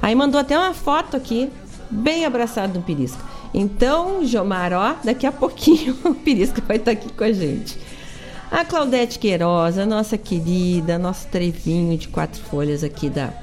[0.03, 1.49] Aí mandou até uma foto aqui,
[1.89, 3.23] bem abraçado no Pirisca.
[3.53, 7.79] Então, Gilmar, ó, daqui a pouquinho o Pirisca vai estar aqui com a gente.
[8.51, 13.33] A Claudete Queiroz, a nossa querida, nosso trevinho de quatro folhas aqui da,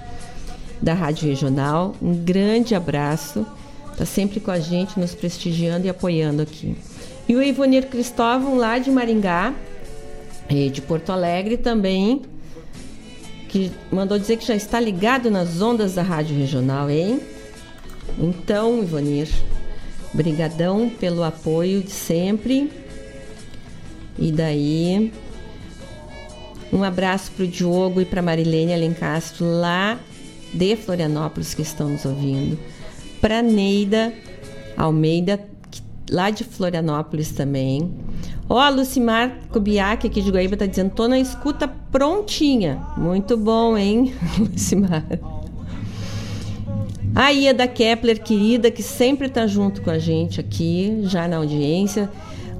[0.82, 1.94] da Rádio Regional.
[2.00, 3.46] Um grande abraço.
[3.92, 6.76] Está sempre com a gente, nos prestigiando e apoiando aqui.
[7.26, 9.54] E o Ivonir Cristóvão, lá de Maringá,
[10.50, 12.20] e de Porto Alegre também,
[13.50, 17.20] que mandou dizer que já está ligado nas ondas da Rádio Regional, hein?
[18.16, 19.28] Então, Ivonir,
[20.14, 22.70] brigadão pelo apoio de sempre.
[24.16, 25.12] E daí,
[26.72, 29.98] um abraço para o Diogo e para Marilene Alencastro, lá
[30.54, 32.56] de Florianópolis, que estão nos ouvindo.
[33.20, 34.12] Para Neida
[34.76, 35.40] Almeida,
[36.08, 37.92] lá de Florianópolis também.
[38.52, 42.84] Ó, a Lucimar Kubiak, aqui de Guaíba, tá dizendo: tô na escuta prontinha.
[42.96, 45.04] Muito bom, hein, Lucimar?
[47.14, 52.10] A Ieda Kepler, querida, que sempre tá junto com a gente aqui, já na audiência.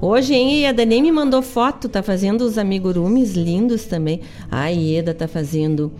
[0.01, 4.21] Hoje, hein, Ieda nem me mandou foto, tá fazendo os amigurumis lindos também.
[4.49, 5.91] A Ieda tá fazendo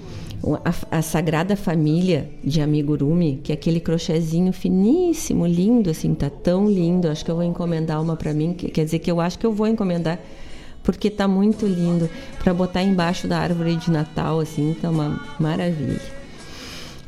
[0.65, 6.67] a, a Sagrada Família de amigurumi, que é aquele crochêzinho finíssimo, lindo, assim, tá tão
[6.67, 7.07] lindo.
[7.07, 9.45] Acho que eu vou encomendar uma para mim, que, quer dizer que eu acho que
[9.45, 10.19] eu vou encomendar,
[10.83, 16.01] porque tá muito lindo, para botar embaixo da árvore de Natal, assim, tá uma maravilha.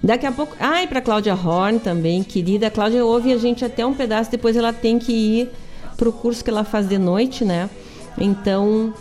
[0.03, 0.53] Daqui a pouco.
[0.59, 2.69] Ai, para Cláudia Horn também, querida.
[2.69, 5.49] Cláudia ouve a gente até um pedaço, depois ela tem que ir
[5.95, 7.69] pro curso que ela faz de noite, né?
[8.17, 8.93] Então,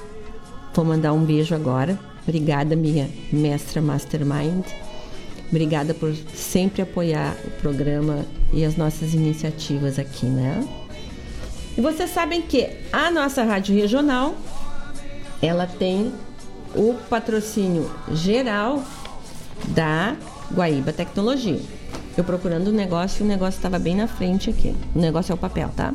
[0.72, 2.12] vou mandar um beijo agora.
[2.23, 4.64] Obrigada, minha mestra Mastermind.
[5.51, 10.66] Obrigada por sempre apoiar o programa e as nossas iniciativas aqui, né?
[11.77, 14.35] E vocês sabem que a nossa rádio regional
[15.43, 16.12] ela tem
[16.75, 18.83] o patrocínio geral
[19.68, 20.16] da
[20.55, 21.61] Guaíba Tecnologia.
[22.16, 24.75] Eu procurando o negócio, o negócio estava bem na frente aqui.
[24.95, 25.95] O negócio é o papel, tá?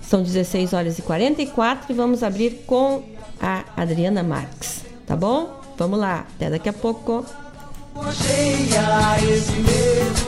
[0.02, 3.02] São 16 horas e 44 e vamos abrir com
[3.40, 5.60] a Adriana Marques, tá bom?
[5.76, 7.24] Vamos lá, até daqui a pouco.
[8.12, 10.24] Cheia esse medo.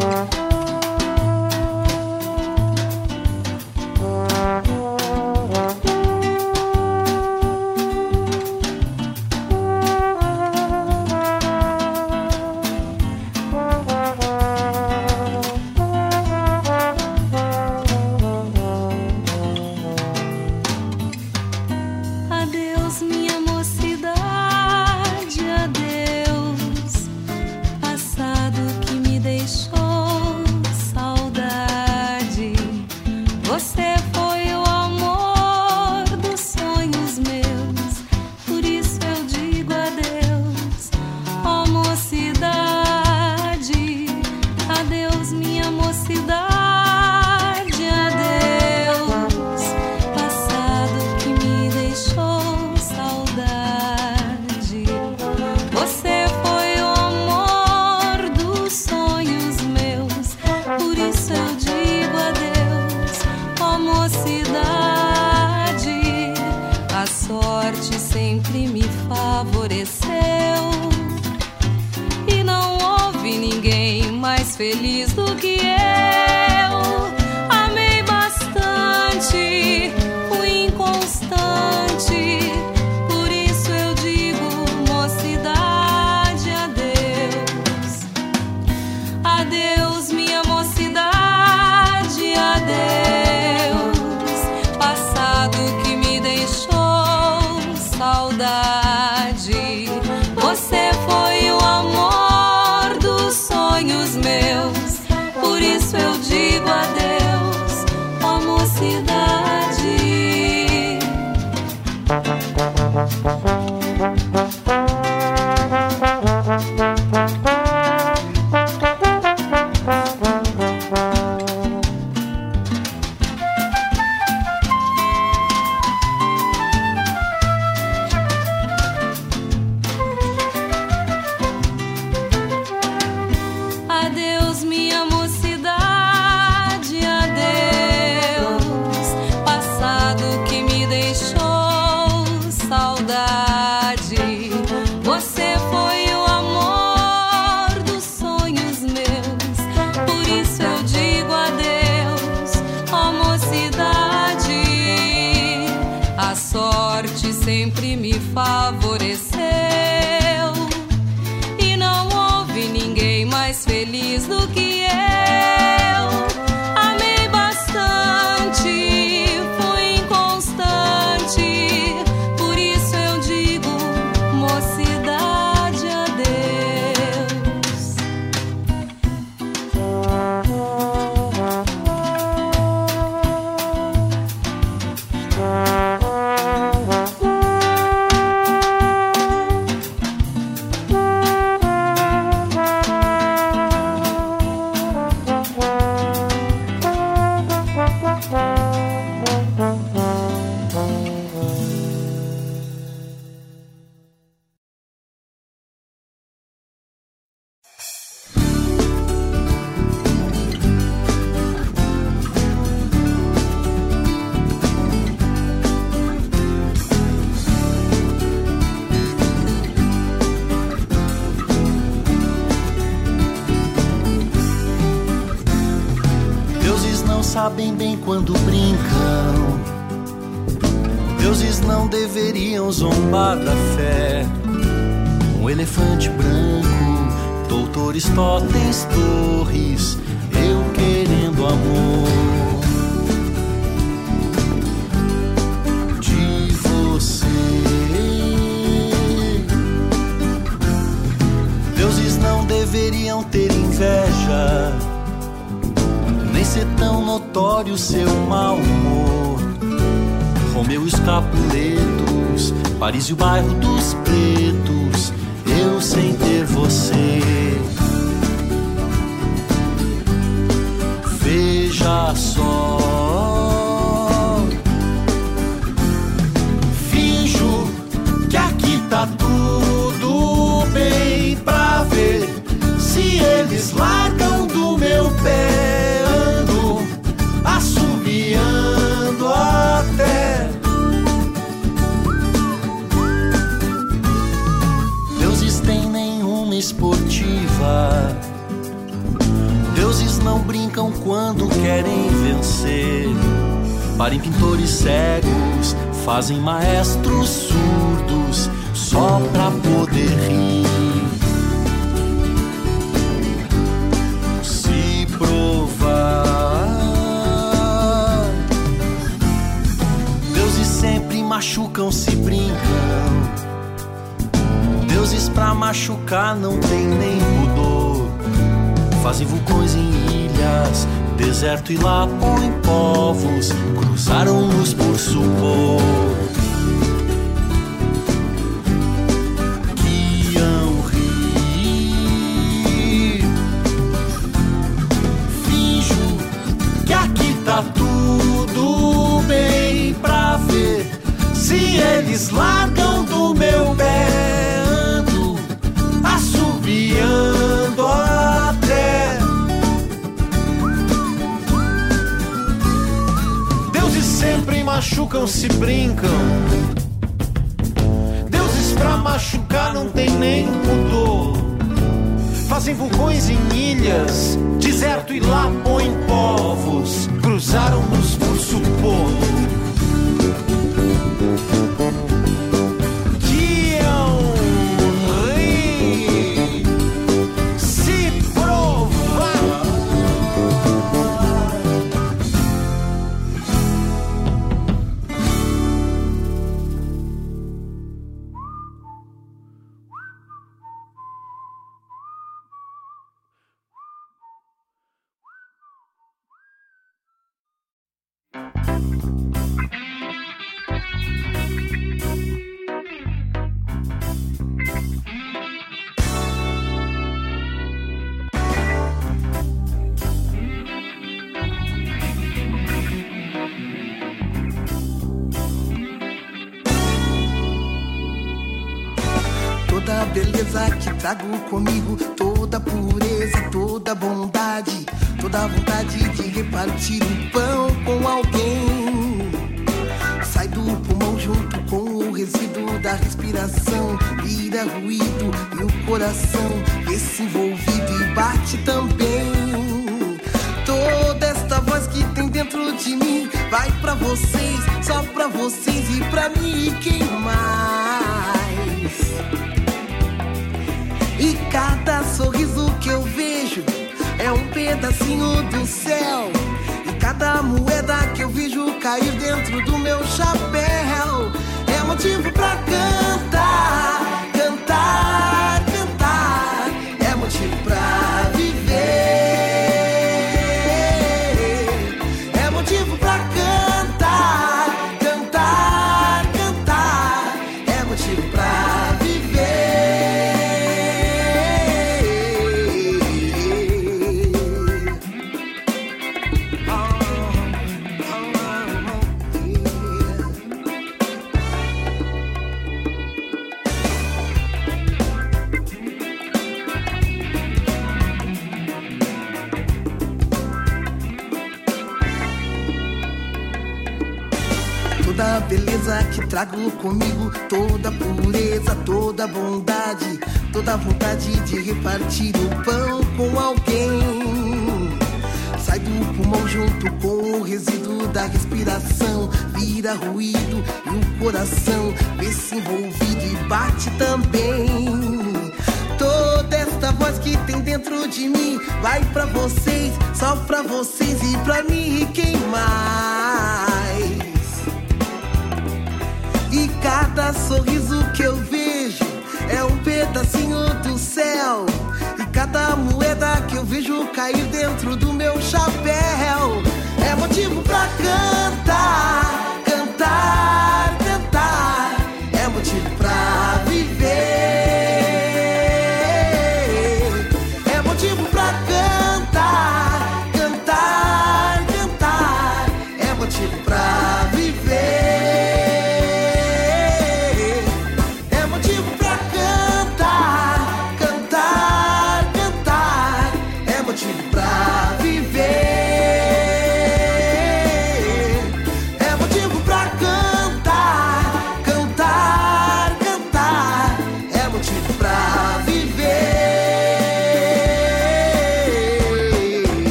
[0.00, 0.57] Adeus,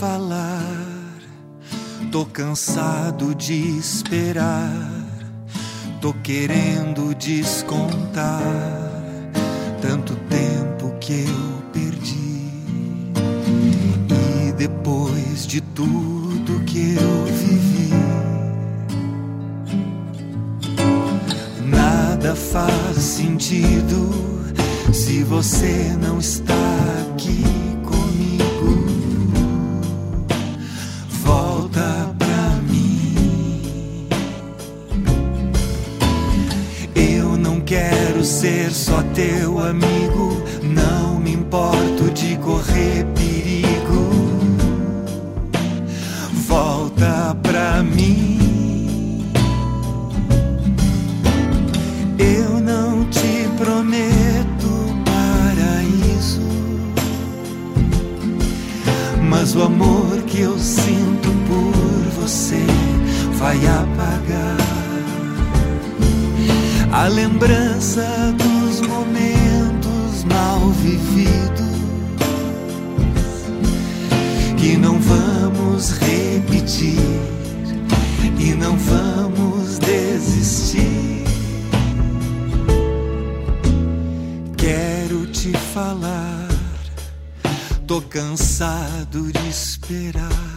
[0.00, 0.64] falar.
[2.10, 4.72] Tô cansado de esperar.
[6.00, 8.40] Tô querendo descontar
[9.82, 12.48] tanto tempo que eu perdi.
[14.48, 17.90] E depois de tudo que eu vivi,
[21.66, 24.10] nada faz sentido
[24.94, 26.54] se você não está
[27.12, 27.69] aqui.
[38.80, 40.42] só teu amigo.
[40.62, 43.04] Não me importo de correr
[88.10, 90.49] cansado de esperar.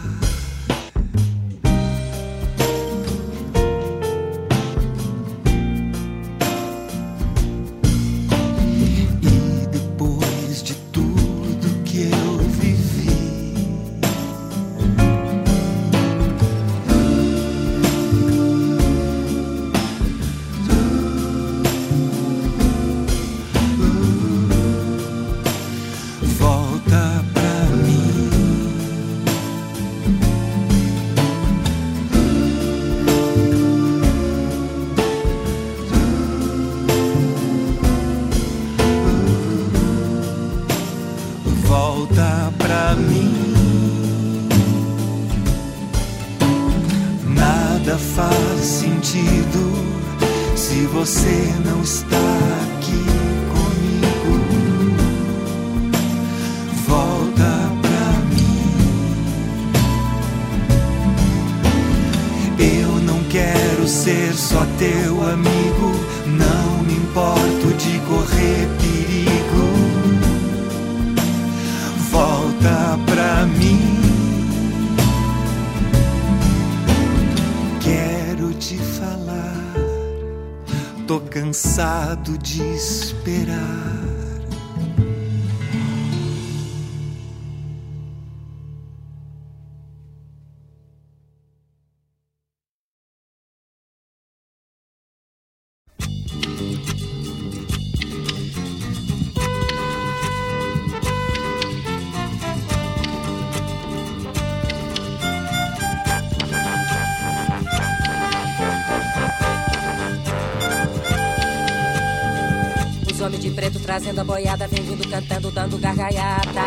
[114.04, 116.60] Trazendo a boiada, vem vindo cantando, dando gargalhada.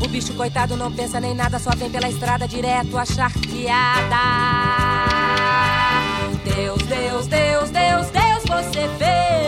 [0.00, 4.16] O bicho coitado não pensa nem nada, só vem pela estrada direto a charqueada.
[6.44, 9.39] Deus, Deus, Deus, Deus, Deus, você fez.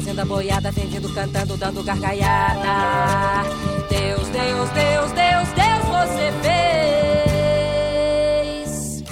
[0.00, 3.42] Trazendo a boiada, vem vindo cantando, dando gargalhada.
[3.90, 6.32] Deus, Deus, Deus, Deus, Deus, você
[8.56, 9.04] fez.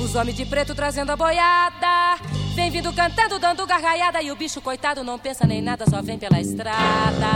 [0.00, 2.22] Os homens de preto trazendo a boiada.
[2.54, 4.22] Vem vindo cantando, dando gargalhada.
[4.22, 7.26] E o bicho coitado não pensa nem nada, só vem pela estrada.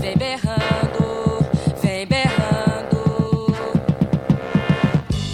[0.00, 1.38] Vem berrando,
[1.80, 2.98] vem berrando.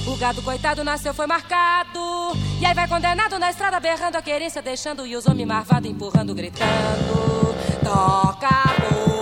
[0.07, 2.37] O gado coitado nasceu, foi marcado.
[2.59, 5.07] E aí vai condenado na estrada, berrando a querência, deixando.
[5.07, 7.55] E os homens marvados empurrando, gritando:
[7.85, 8.49] Toca
[8.81, 9.16] boi,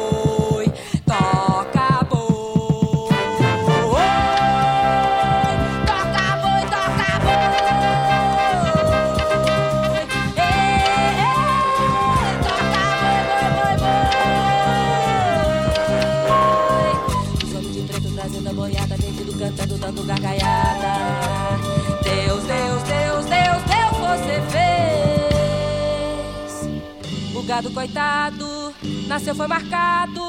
[27.70, 28.64] coitado
[29.06, 30.22] nasceu, foi marcado.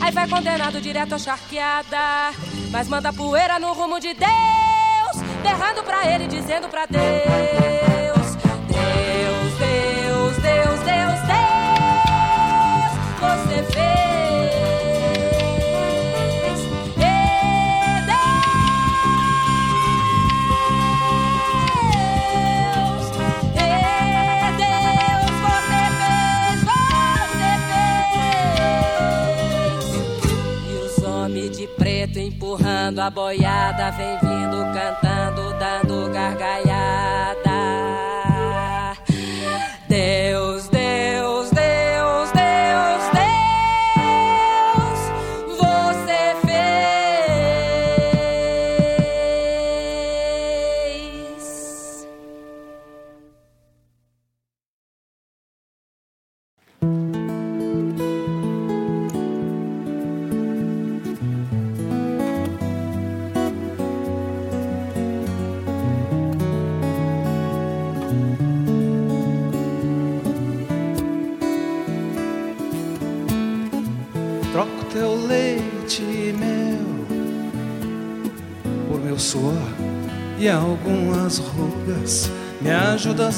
[0.00, 2.32] Aí vai condenado direto à charqueada.
[2.70, 7.91] Mas manda poeira no rumo de Deus, berrando pra ele, dizendo pra Deus,
[33.06, 37.31] a boiada, vem vindo cantando, dando gargalhada.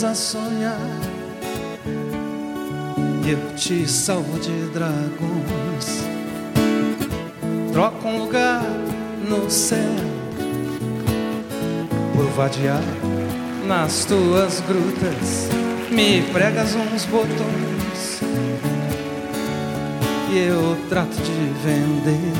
[0.04, 0.78] A sonhar.
[3.24, 6.04] E eu te salvo de dragões.
[7.72, 8.62] Troco um lugar
[9.26, 9.78] no céu
[12.14, 12.82] por vadiar
[13.66, 15.48] nas tuas grutas.
[15.90, 18.20] Me pregas uns botões
[20.30, 22.32] e eu trato de vender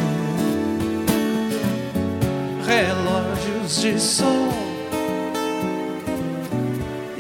[2.67, 4.64] relógios de sol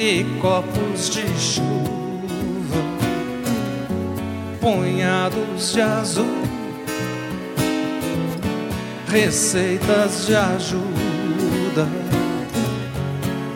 [0.07, 2.83] e copos de chuva,
[4.61, 6.43] punhados de azul,
[9.09, 11.89] receitas de ajuda,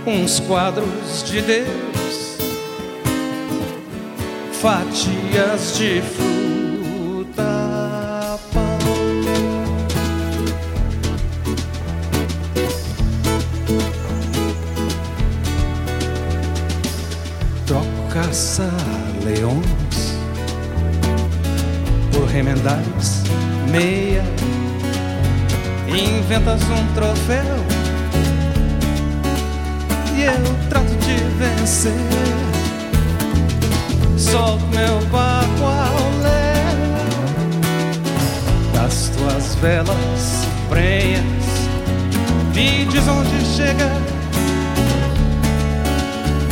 [0.07, 2.39] uns quadros de Deus,
[4.53, 6.28] fatias de fruta,
[18.39, 18.71] caça
[19.25, 20.17] leões
[22.13, 23.25] por remendares
[23.69, 24.23] meia.
[25.89, 27.57] Inventas um troféu
[30.15, 31.93] e eu trato de vencer.
[34.17, 36.79] Solto meu barco ao léu
[38.73, 41.25] das tuas velas prenhas,
[42.53, 44.18] diz onde chega.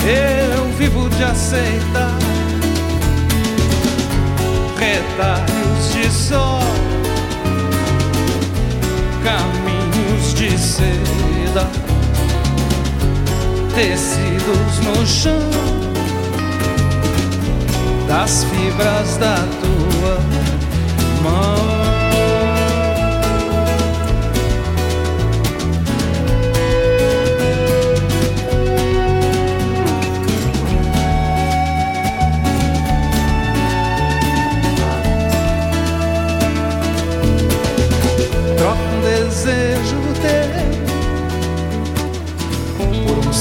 [0.09, 2.17] Eu vivo de aceitar
[4.79, 6.61] retalhos de sol,
[9.25, 11.69] caminhos de seda,
[13.75, 15.51] tecidos no chão,
[18.07, 20.21] das fibras da tua
[21.25, 21.76] mão.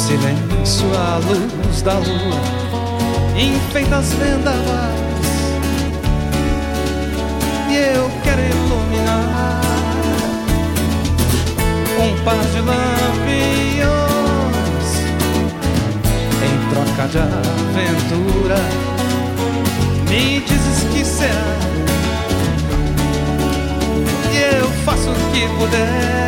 [0.05, 2.39] Silêncio à luz da lua,
[3.35, 4.93] enfeita as vendavais
[7.71, 9.61] e eu quero iluminar
[11.99, 13.85] um par de lampiões
[16.45, 18.61] em troca de aventura.
[20.07, 21.57] Me dizes que será
[24.31, 26.25] e eu faço o que puder.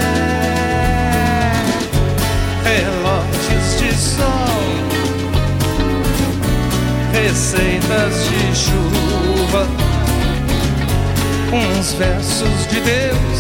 [3.80, 4.26] De sol,
[7.14, 9.68] receitas de chuva,
[11.54, 13.40] uns versos de Deus,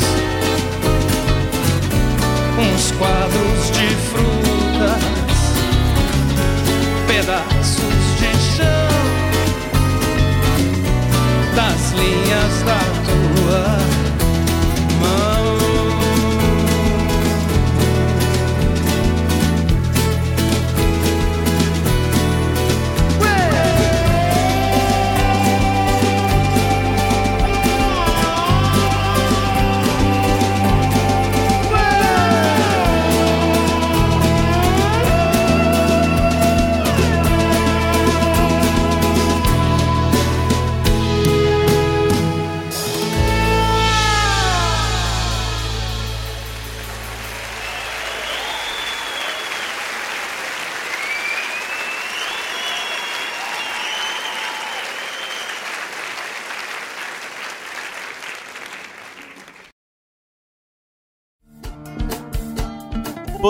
[2.59, 5.03] uns quadros de frutas,
[7.07, 8.87] pedaços de chão
[11.55, 14.06] das linhas da tua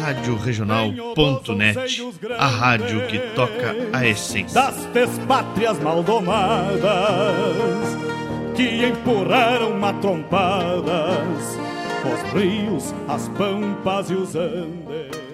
[0.00, 2.02] radioregional.net,
[2.38, 4.54] a rádio que toca a essência.
[4.54, 6.82] das despátrias maldomadas
[8.54, 11.58] que empurraram matrompadas
[12.06, 15.26] os rios, as pampas e os andes.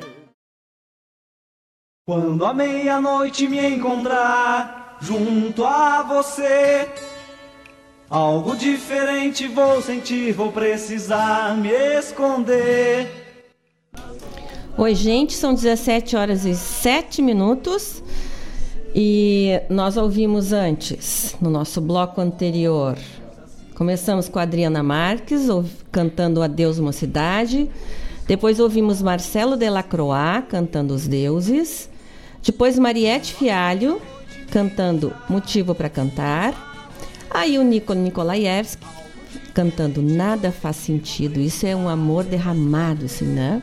[2.06, 6.88] Quando a meia-noite me encontrar junto a você,
[8.12, 13.21] Algo diferente vou sentir, vou precisar me esconder.
[14.78, 18.02] Oi, gente, são 17 horas e 7 minutos.
[18.94, 22.96] E nós ouvimos antes, no nosso bloco anterior,
[23.74, 25.42] começamos com a Adriana Marques,
[25.90, 27.68] cantando Adeus Mocidade.
[28.26, 31.90] Depois ouvimos Marcelo Delacroix cantando Os Deuses.
[32.42, 34.00] Depois Mariette Fialho
[34.50, 36.88] cantando Motivo para Cantar.
[37.30, 38.86] Aí o Nico Nikolaevski
[39.52, 41.40] cantando Nada Faz Sentido.
[41.40, 43.60] Isso é um amor derramado, assim, né?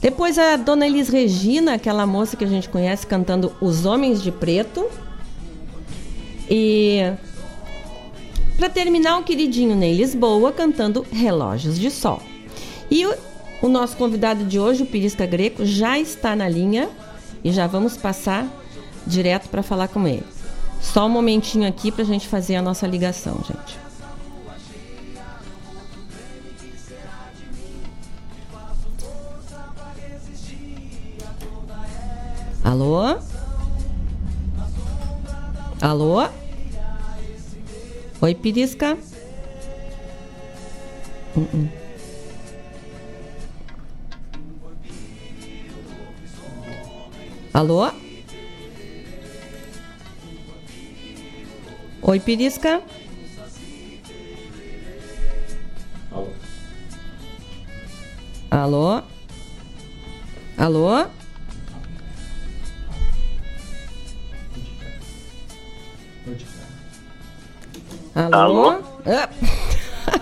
[0.00, 4.30] Depois a Dona Elis Regina, aquela moça que a gente conhece, cantando Os Homens de
[4.30, 4.86] Preto.
[6.48, 7.00] E
[8.56, 12.22] para terminar, o queridinho Ney Lisboa cantando Relógios de Sol.
[12.90, 13.14] E o,
[13.62, 16.88] o nosso convidado de hoje, o Pirisca Greco, já está na linha
[17.42, 18.46] e já vamos passar
[19.06, 20.24] direto para falar com ele.
[20.80, 23.85] Só um momentinho aqui para a gente fazer a nossa ligação, gente.
[32.66, 33.16] Alô?
[35.80, 36.28] Alô?
[38.20, 38.98] Oi, Pirisca?
[41.36, 41.68] Uh -uh.
[47.54, 47.88] Alô?
[52.02, 52.82] Oi, Pirisca.
[56.10, 56.28] Alô.
[58.50, 59.02] Alô?
[60.58, 61.25] Alô?
[68.16, 68.34] Alô?
[68.34, 68.78] Alô?
[69.06, 69.28] Ah.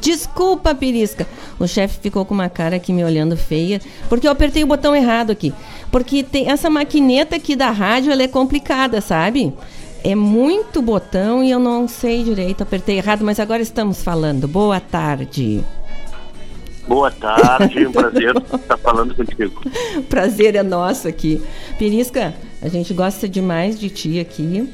[0.00, 1.26] Desculpa, Pirisca.
[1.58, 4.96] O chefe ficou com uma cara aqui me olhando feia, porque eu apertei o botão
[4.96, 5.52] errado aqui.
[5.92, 9.52] Porque tem essa maquineta aqui da rádio, ela é complicada, sabe?
[10.02, 14.48] é muito botão e eu não sei direito, apertei errado, mas agora estamos falando.
[14.48, 15.64] Boa tarde.
[16.88, 19.62] Boa tarde, um prazer estar falando contigo.
[20.08, 21.40] Prazer é nosso aqui.
[21.78, 24.68] Pirisca, a gente gosta demais de ti aqui.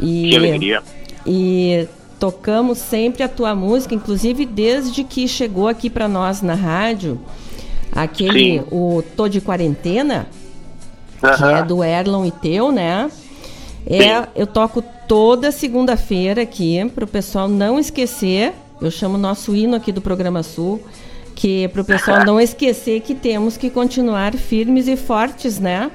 [0.00, 0.82] E, que alegria.
[1.26, 1.88] E
[2.18, 7.20] tocamos sempre a tua música, inclusive desde que chegou aqui para nós na rádio,
[7.92, 8.64] aquele, Sim.
[8.70, 10.26] o Tô de Quarentena,
[11.22, 11.36] uh -huh.
[11.36, 13.10] que é do Erlon e teu, né?
[13.86, 18.54] É, eu toco toda segunda-feira aqui para o pessoal não esquecer.
[18.80, 20.82] Eu chamo nosso hino aqui do programa Sul,
[21.34, 25.90] que é para o pessoal não esquecer que temos que continuar firmes e fortes, né?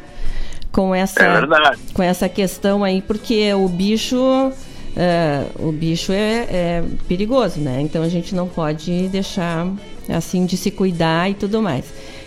[0.72, 4.52] Com essa, é com essa questão aí, porque o bicho,
[4.96, 7.82] é, o bicho é, é perigoso, né?
[7.82, 9.68] Então a gente não pode deixar
[10.08, 11.86] assim de se cuidar e tudo mais.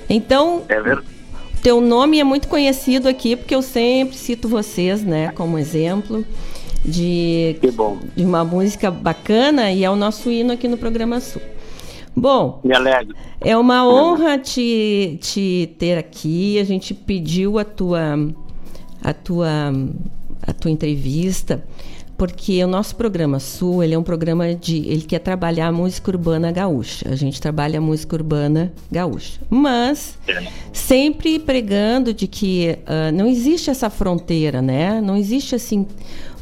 [0.08, 0.80] Então, é
[1.62, 6.24] teu nome é muito conhecido aqui porque eu sempre cito vocês, né, como exemplo
[6.84, 7.56] de,
[8.16, 11.40] de uma música bacana e é o nosso hino aqui no programa Sul.
[12.14, 13.14] Bom, Me alegro.
[13.40, 16.58] é uma honra te, te ter aqui.
[16.58, 18.18] A gente pediu a tua
[19.02, 19.72] a tua
[20.42, 21.64] a tua entrevista
[22.22, 26.08] porque o nosso programa Sul, ele é um programa de, ele quer trabalhar a música
[26.08, 27.08] urbana gaúcha.
[27.10, 30.16] A gente trabalha a música urbana gaúcha, mas
[30.72, 35.00] sempre pregando de que uh, não existe essa fronteira, né?
[35.00, 35.84] Não existe assim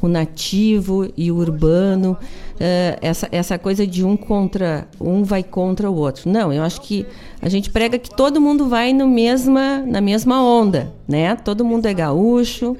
[0.02, 5.90] o nativo e o urbano, uh, essa, essa coisa de um contra um vai contra
[5.90, 6.30] o outro.
[6.30, 7.06] Não, eu acho que
[7.40, 11.34] a gente prega que todo mundo vai no mesma na mesma onda, né?
[11.36, 12.76] Todo mundo é gaúcho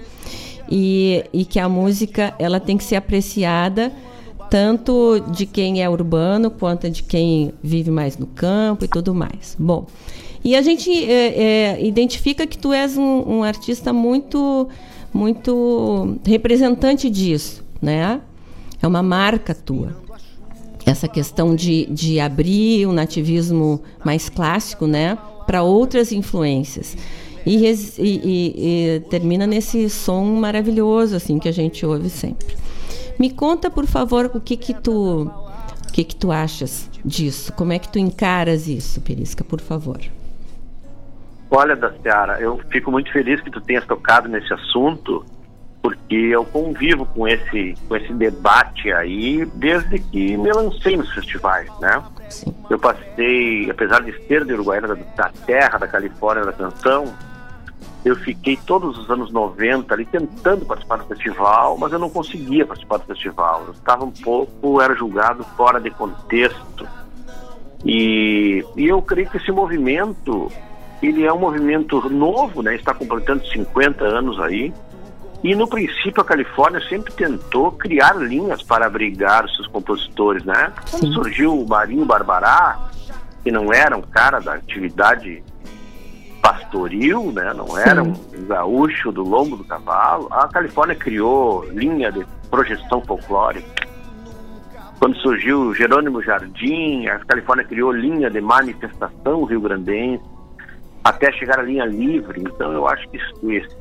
[0.70, 3.92] e, e que a música ela tem que ser apreciada
[4.51, 9.56] tanto de quem é urbano quanto de quem vive mais no campo e tudo mais.
[9.59, 9.86] Bom,
[10.44, 14.68] e a gente é, é, identifica que tu és um, um, artista muito,
[15.12, 18.20] muito representante disso, né?
[18.82, 19.97] É uma marca tua.
[20.84, 25.16] Essa questão de, de abrir o nativismo mais clássico, né?
[25.47, 26.97] Para outras influências.
[27.47, 32.57] E, e, e, e, termina nesse som maravilhoso assim que a gente ouve sempre.
[33.19, 35.23] Me conta, por favor, o que que tu
[35.91, 37.53] o que que tu achas disso?
[37.53, 40.01] Como é que tu encaras isso, Perisca, por favor?
[41.51, 45.27] Olha, Daciara, eu fico muito feliz que tu tenhas tocado nesse assunto,
[45.83, 51.69] porque eu convivo com esse com esse debate aí desde que me lancei nos festivais,
[51.81, 52.03] né?
[52.29, 52.55] Sim.
[52.71, 57.12] Eu passei, apesar de ser de Uruguaiana, da, da terra da Califórnia da canção,
[58.05, 62.64] eu fiquei todos os anos 90 ali tentando participar do festival, mas eu não conseguia
[62.64, 63.64] participar do festival.
[63.66, 66.89] Eu estava um pouco, era julgado fora de contexto.
[67.85, 70.51] E, e eu creio que esse movimento,
[71.02, 72.74] ele é um movimento novo, né?
[72.74, 74.72] Está completando 50 anos aí.
[75.43, 80.72] E no princípio a Califórnia sempre tentou criar linhas para abrigar os seus compositores, né?
[80.90, 82.78] Quando surgiu o Marinho Barbará,
[83.43, 85.43] que não era um cara da atividade
[86.41, 87.53] pastoril, né?
[87.55, 88.15] Não era um
[88.47, 90.29] gaúcho do lombo do cavalo.
[90.31, 93.69] A Califórnia criou linha de projeção folclórica.
[94.99, 100.23] Quando surgiu Jerônimo Jardim, a Califórnia criou linha de manifestação rio-grandense
[101.02, 102.40] até chegar à linha livre.
[102.40, 103.18] Então, eu acho que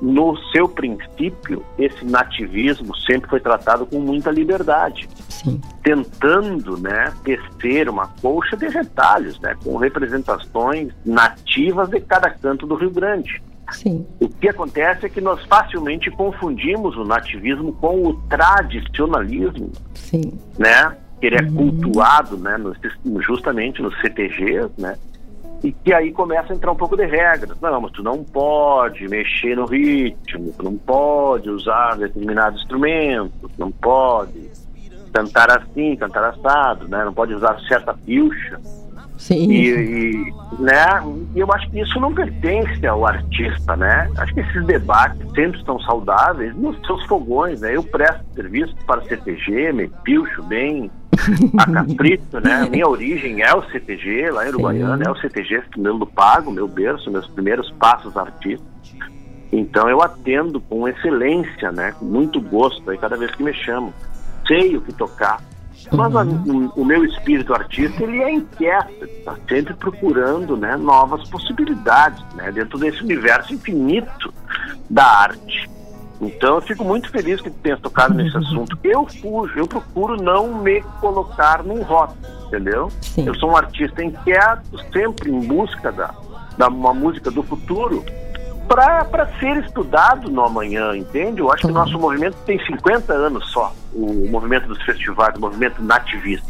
[0.01, 5.59] no seu princípio, esse nativismo sempre foi tratado com muita liberdade, Sim.
[5.83, 12.75] tentando, né, tecer uma colcha de retalhos, né, com representações nativas de cada canto do
[12.75, 13.41] Rio Grande.
[13.71, 14.05] Sim.
[14.19, 20.33] O que acontece é que nós facilmente confundimos o nativismo com o tradicionalismo, Sim.
[20.57, 20.95] né?
[21.19, 22.57] Que ele é cultuado, né?
[22.57, 22.73] no-
[23.21, 24.95] justamente nos CTGs, né?
[25.63, 27.59] E que aí começa a entrar um pouco de regras.
[27.59, 33.51] Não, mas tu não pode mexer no ritmo, tu não pode usar determinado instrumento, tu
[33.57, 34.49] não pode
[35.13, 37.03] cantar assim, cantar assado, né?
[37.03, 38.59] Não pode usar certa pilcha.
[39.17, 39.51] Sim.
[39.51, 40.85] E, e, né,
[41.35, 44.09] e eu acho que isso não pertence ao artista, né?
[44.17, 47.75] Acho que esses debates sempre estão saudáveis nos seus fogões, né?
[47.75, 50.89] Eu presto serviço para CTG, me pilcho bem
[51.57, 52.67] a caprito, né?
[52.69, 57.09] Minha origem é o CTG, lá em Uruguaiana, é o CTG meu Pago, meu berço,
[57.11, 58.69] meus primeiros passos artísticos.
[59.51, 61.93] Então eu atendo com excelência, né?
[61.97, 63.93] Com muito gosto aí cada vez que me chamam.
[64.47, 65.41] Sei o que tocar.
[65.91, 71.27] Mas a- o, o meu espírito artista, ele é inquieto, está sempre procurando né, novas
[71.29, 72.51] possibilidades, né?
[72.51, 74.33] Dentro desse universo infinito
[74.89, 75.69] da arte.
[76.21, 78.77] Então eu fico muito feliz que tenha tocado nesse assunto.
[78.83, 82.89] Eu fujo, eu procuro não me colocar num rótulo, entendeu?
[83.17, 86.13] Eu sou um artista inquieto, sempre em busca da,
[86.57, 88.03] da uma música do futuro
[88.67, 91.39] para ser estudado no amanhã, entende?
[91.39, 95.39] Eu acho que o nosso movimento tem 50 anos só, o movimento dos festivais, o
[95.39, 96.47] movimento nativista.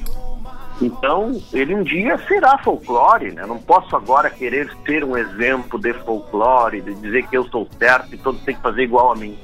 [0.82, 3.46] Então, ele um dia será folclore, né?
[3.46, 8.16] Não posso agora querer ser um exemplo de folclore, de dizer que eu sou certo
[8.16, 9.38] e todos têm que fazer igual a mim.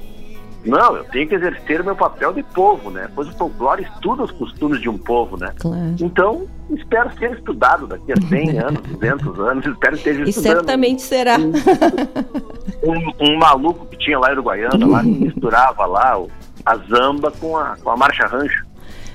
[0.66, 3.08] Não, eu tenho que exercer o meu papel de povo, né?
[3.14, 5.52] Pois o folclore estuda os costumes de um povo, né?
[5.58, 5.94] Claro.
[6.00, 11.02] Então, espero ser estudado daqui a 100 anos, 200 anos, espero que esteja E certamente
[11.02, 11.36] será.
[12.82, 16.20] Um, um maluco que tinha lá em Uruguaiana, lá, que misturava lá
[16.64, 18.64] a zamba com a, com a marcha rancho.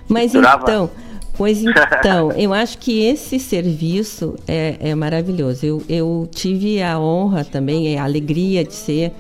[0.08, 0.90] Mas Misturava- então,
[1.38, 5.66] pois então, eu acho que esse serviço é, é maravilhoso.
[5.66, 9.12] Eu, eu tive a honra também, a alegria de ser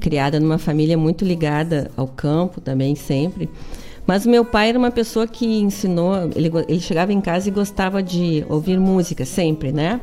[0.00, 3.48] criada numa família muito ligada ao campo também, sempre.
[4.06, 7.52] Mas o meu pai era uma pessoa que ensinou, ele, ele chegava em casa e
[7.52, 10.00] gostava de ouvir música sempre, né?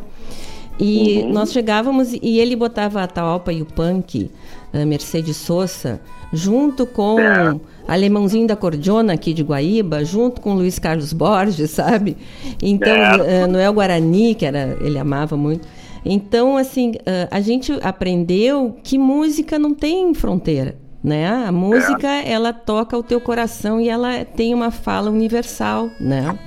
[0.79, 4.29] E nós chegávamos e ele botava a Taopa e o Punk,
[4.71, 5.99] a Mercedes Sosa,
[6.31, 12.15] junto com Alemãozinho da Cordiona aqui de Guaíba, junto com Luiz Carlos Borges, sabe?
[12.61, 13.25] Então, Certo.
[13.25, 15.67] eh, Noel Guarani, que era, ele amava muito.
[16.09, 21.27] Então, assim, eh, a gente aprendeu que música não tem fronteira, né?
[21.27, 26.39] A música, ela toca o teu coração e ela tem uma fala universal, né?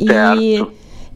[0.00, 0.64] E,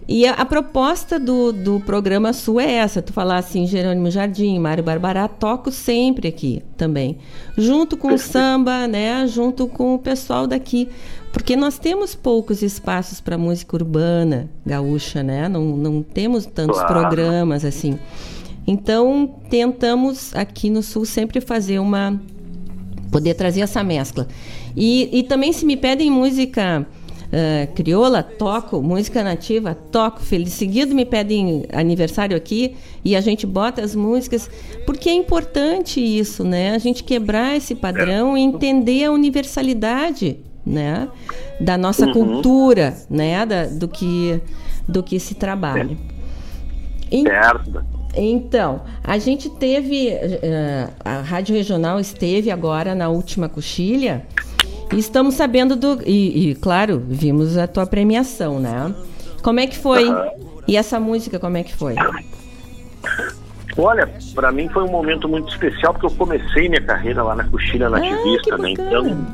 [0.07, 4.59] e a, a proposta do, do programa Sul é essa, tu falar assim, Jerônimo Jardim,
[4.59, 7.17] Mário Barbará, toco sempre aqui também,
[7.57, 10.89] junto com o samba, né, junto com o pessoal daqui,
[11.33, 16.93] porque nós temos poucos espaços para música urbana gaúcha, né, não, não temos tantos Claro.
[16.95, 17.99] programas assim.
[18.67, 22.21] Então, tentamos aqui no Sul sempre fazer uma
[23.11, 24.29] poder trazer essa mescla.
[24.77, 26.87] E, e também se me pedem música
[27.33, 30.21] ah, crioula, toco, música nativa, toco.
[30.21, 34.51] Feliz seguido me pedem aniversário aqui e a gente bota as músicas,
[34.85, 36.75] porque é importante isso, né?
[36.75, 41.09] A gente quebrar esse padrão e entender a universalidade, né?
[41.61, 42.13] Da nossa Uhum.
[42.13, 43.45] cultura, né?
[43.47, 44.41] Da, do que
[44.89, 45.97] do que se trabalha.
[47.11, 47.85] Certo.
[48.17, 50.09] então, a gente teve.
[50.09, 54.25] eh, a Rádio Regional esteve agora na última coxilha.
[54.93, 56.01] E estamos sabendo do.
[56.07, 58.95] E, e, claro, vimos a tua premiação, né?
[59.43, 60.09] Como é que foi?
[60.09, 60.31] Aham.
[60.69, 61.95] E essa música, como é que foi?
[63.77, 67.45] Olha, para mim foi um momento muito especial porque eu comecei minha carreira lá na
[67.45, 68.71] Coxilha Nativista, né?
[68.71, 69.27] Então,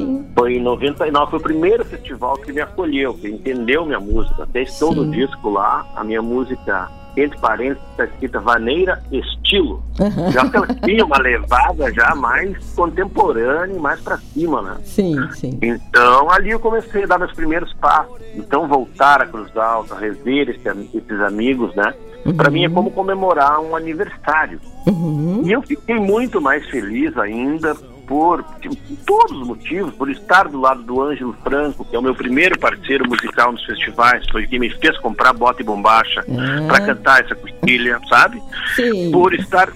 [0.00, 0.26] Sim.
[0.34, 4.42] foi em 99, foi o primeiro festival que me acolheu, que entendeu minha música.
[4.44, 9.82] Até estou no disco lá, a minha música, entre parênteses, está escrita Vaneira Estilo.
[10.00, 10.30] Aham.
[10.30, 14.76] Já que ela tinha uma levada já mais contemporânea e mais para cima, né?
[14.84, 15.58] Sim, sim.
[15.62, 18.16] Então ali eu comecei a dar meus primeiros passos.
[18.34, 21.92] Então voltar a Cruz Alta, rever esse- esses amigos, né?
[22.36, 24.60] Para mim é como comemorar um aniversário.
[24.86, 25.42] Uhum.
[25.44, 27.74] E eu fiquei muito mais feliz ainda
[28.10, 28.76] por, por
[29.06, 32.58] todos os motivos, por estar do lado do Ângelo Franco, que é o meu primeiro
[32.58, 36.66] parceiro musical nos festivais, foi quem me fez comprar bota e bombacha Ah.
[36.66, 38.42] para cantar essa coxilha, sabe?
[38.74, 39.12] Sim.
[39.12, 39.72] Por estar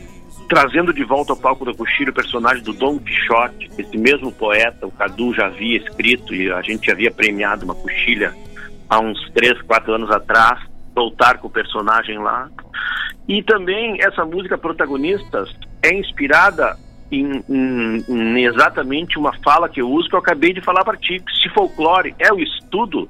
[0.48, 4.84] trazendo de volta ao palco da coxilha o personagem do Dom Quixote, esse mesmo poeta,
[4.84, 8.34] o Cadu já havia escrito e a gente havia premiado uma coxilha
[8.90, 10.58] há uns três, quatro anos atrás,
[10.92, 12.48] voltar com o personagem lá.
[13.28, 15.48] E também essa música Protagonistas
[15.84, 16.76] é inspirada
[17.20, 20.96] em, em- em exatamente uma fala que eu uso que eu acabei de falar para
[20.96, 21.22] ti.
[21.42, 23.08] Se folclore é o estudo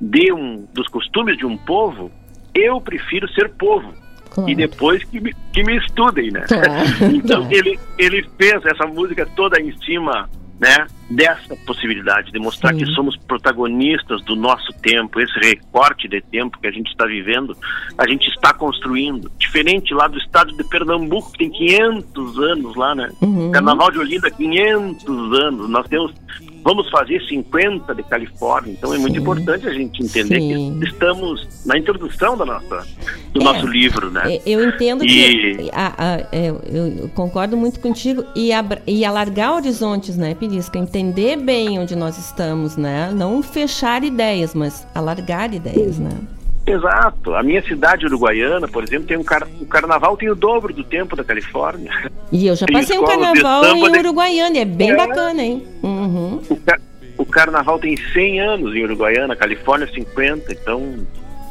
[0.00, 2.10] de um, dos costumes de um povo,
[2.54, 3.92] eu prefiro ser povo.
[4.30, 4.50] Claro.
[4.50, 6.44] E depois que me, que me estudem, né?
[6.46, 6.70] Claro.
[7.14, 10.28] então ele, ele fez essa música toda em cima
[10.60, 12.84] né, dessa possibilidade de mostrar Sim.
[12.84, 17.56] que somos protagonistas do nosso tempo, esse recorte de tempo que a gente está vivendo,
[17.96, 19.30] a gente está construindo.
[19.38, 23.10] Diferente lá do estado de Pernambuco, que tem 500 anos lá, né?
[23.20, 23.50] Uhum.
[23.52, 25.70] Carnaval de Olinda, 500 anos.
[25.70, 26.12] Nós temos,
[26.62, 28.72] vamos fazer 50 de Califórnia.
[28.72, 30.78] Então é muito importante a gente entender Sim.
[30.78, 32.86] que estamos na introdução da nossa,
[33.32, 33.44] do É.
[33.44, 34.36] nosso livro, né?
[34.36, 39.04] É, Eu entendo E- que a- a- é, eu, concordo muito contigo e, abra- e
[39.04, 40.78] alargar horizontes, né, Pirisca?
[40.78, 43.10] Entender bem onde nós estamos, né?
[43.14, 46.10] Não fechar ideias, mas alargar ideias, né?
[46.70, 47.34] Exato.
[47.34, 50.84] A minha cidade uruguaiana, por exemplo, tem um car o carnaval tem o dobro do
[50.84, 51.90] tempo da Califórnia.
[52.30, 54.96] E eu já passei um carnaval samba em Uruguaiana, e é bem É.
[54.96, 55.66] bacana, hein?
[55.82, 56.40] Uhum.
[56.48, 56.78] O, ca-
[57.16, 60.52] o carnaval tem 100 anos em Uruguaiana, Califórnia 50.
[60.52, 61.06] Então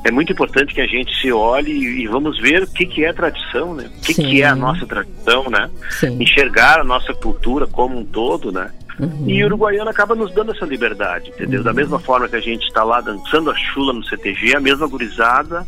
[0.05, 3.03] é muito importante que a gente se olhe e, e vamos ver o que, que
[3.03, 3.89] é tradição, né?
[3.97, 4.23] O que, Sim.
[4.23, 5.69] que é a nossa tradição, né?
[5.89, 6.17] Sim.
[6.21, 8.69] Enxergar a nossa cultura como um todo, né?
[8.99, 9.25] Uhum.
[9.27, 11.63] E Uruguaiana acaba nos dando essa liberdade, entendeu?
[11.63, 14.87] Da mesma forma que a gente está lá dançando a chula no CTG, a mesma
[14.87, 15.65] gurizada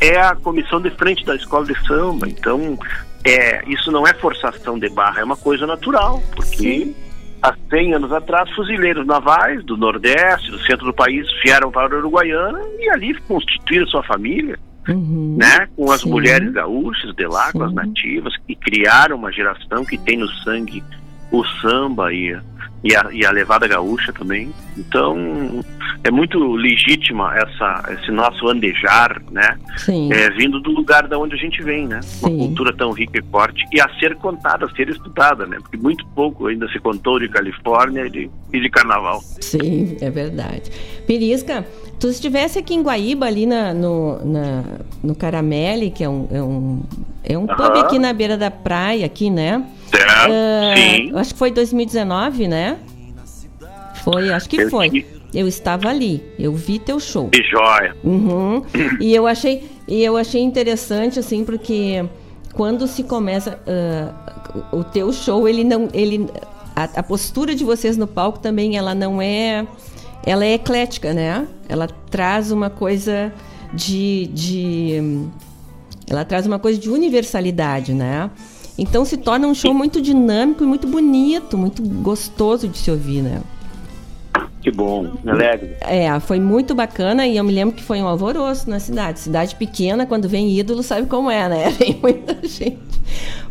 [0.00, 2.28] é a comissão de frente da escola de samba.
[2.28, 2.76] Então,
[3.24, 6.92] é, isso não é forçação de barra, é uma coisa natural, porque
[7.40, 11.98] há 100 anos atrás, fuzileiros navais do Nordeste, do centro do país, vieram para a
[11.98, 15.36] Uruguaiana e ali constituíram sua família, Uhum.
[15.38, 15.68] né?
[15.76, 16.10] Com as Sim.
[16.10, 20.82] mulheres gaúchas de lá, com as nativas, que criaram uma geração que tem no sangue
[21.30, 22.36] o samba e,
[22.84, 24.52] e, a, e a levada gaúcha também.
[24.76, 25.62] Então,
[26.04, 29.56] é muito legítima essa, esse nosso andejar, né?
[29.76, 30.12] Sim.
[30.12, 32.00] É, vindo do lugar da onde a gente vem, né?
[32.20, 32.38] Uma Sim.
[32.38, 35.58] cultura tão rica e forte e a ser contada, a ser estudada, né?
[35.60, 39.20] Porque muito pouco ainda se contou de Califórnia e de, e de Carnaval.
[39.40, 40.70] Sim, é verdade.
[41.06, 41.64] Pirisca,
[42.00, 44.64] tu estivesse aqui em Guaíba, ali na, no, na,
[45.02, 46.82] no Caramelle, que é um, é um,
[47.24, 47.80] é um pub Aham.
[47.80, 49.64] aqui na beira da praia, aqui, né?
[49.86, 50.32] Certo?
[50.32, 51.12] Ah, Sim.
[51.14, 52.78] Acho que foi 2019, né?
[54.02, 55.06] Foi, acho que Eu foi.
[55.32, 57.28] Eu estava ali, eu vi teu show.
[57.30, 57.96] Que joia.
[58.04, 58.62] Uhum.
[59.00, 62.04] E eu achei, e eu achei interessante assim porque
[62.52, 66.28] quando se começa ah, o teu show, ele não, ele
[66.76, 69.66] a, a postura de vocês no palco também ela não é,
[70.26, 71.46] ela é eclética, né?
[71.68, 73.32] Ela traz uma coisa
[73.72, 75.28] de, de
[76.08, 78.30] ela traz uma coisa de universalidade, né?
[78.78, 83.22] Então se torna um show muito dinâmico e muito bonito, muito gostoso de se ouvir,
[83.22, 83.40] né?
[84.62, 85.70] Que bom, me alegro.
[85.80, 89.18] É, foi muito bacana e eu me lembro que foi um alvoroço na cidade.
[89.18, 91.70] Cidade pequena, quando vem ídolo, sabe como é, né?
[91.78, 92.78] Vem muita gente.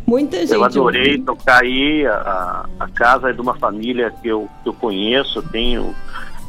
[0.06, 0.52] Muita gente.
[0.52, 2.06] Eu adorei tocar aí.
[2.06, 5.94] A, a casa é de uma família que eu, que eu conheço, tenho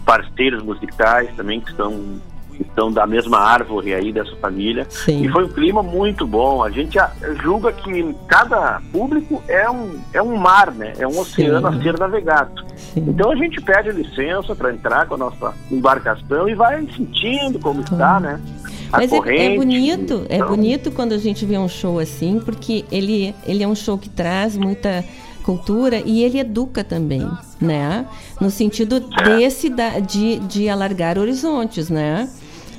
[0.05, 2.21] parceiros musicais também que estão,
[2.53, 4.85] que estão da mesma árvore aí dessa família.
[4.89, 5.23] Sim.
[5.25, 6.63] E foi um clima muito bom.
[6.63, 6.97] A gente
[7.41, 10.93] julga que cada público é um, é um mar, né?
[10.97, 11.80] É um oceano Sim.
[11.80, 12.63] a ser navegado.
[12.95, 17.81] Então a gente pede licença para entrar com a nossa embarcação e vai sentindo como
[17.81, 18.39] está, né?
[18.91, 19.57] A Mas é, é corrente.
[19.57, 23.67] bonito, é Então, bonito quando a gente vê um show assim, porque ele, ele é
[23.67, 25.03] um show que traz muita
[25.43, 27.27] cultura e ele educa também,
[27.59, 28.05] né?
[28.39, 32.30] No sentido desse da, de, de alargar horizontes, né?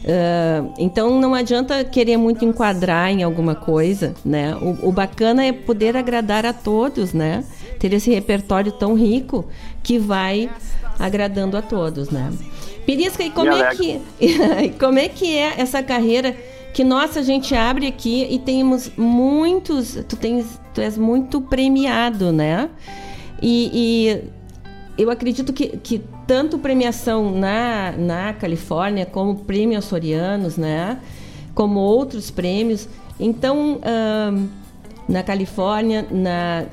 [0.07, 4.55] Ah, então não adianta querer muito enquadrar em alguma coisa, né?
[4.57, 7.45] O, o bacana é poder agradar a todos, né?
[7.79, 9.47] Ter esse repertório tão rico
[9.83, 10.51] que vai
[10.99, 12.31] agradando a todos, né?
[12.85, 14.01] Pirisca, e como Me é que
[14.79, 16.37] como é que é essa carreira
[16.75, 22.31] que nossa a gente abre aqui e temos muitos, tu tens, tu és muito premiado,
[22.31, 22.69] né?
[23.41, 24.25] E, e
[24.97, 30.99] eu acredito que, que tanto premiação na, na Califórnia como prêmio Açorianos, né?
[31.55, 32.89] Como outros prêmios.
[33.19, 34.47] Então, ahn,
[35.09, 36.65] na Califórnia, na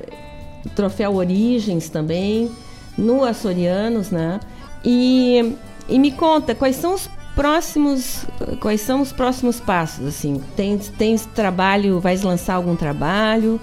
[0.74, 2.50] Troféu Origens também,
[2.96, 4.40] no Açorianos, né?
[4.84, 5.54] E,
[5.88, 8.24] e me conta, quais são os próximos,
[8.60, 10.40] quais são os próximos passos, assim?
[10.56, 13.60] Tens, tens trabalho, vais lançar algum trabalho?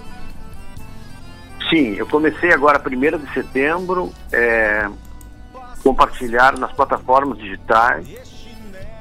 [1.70, 4.88] Sim, eu comecei agora, 1 de setembro, é,
[5.82, 8.06] compartilhar nas plataformas digitais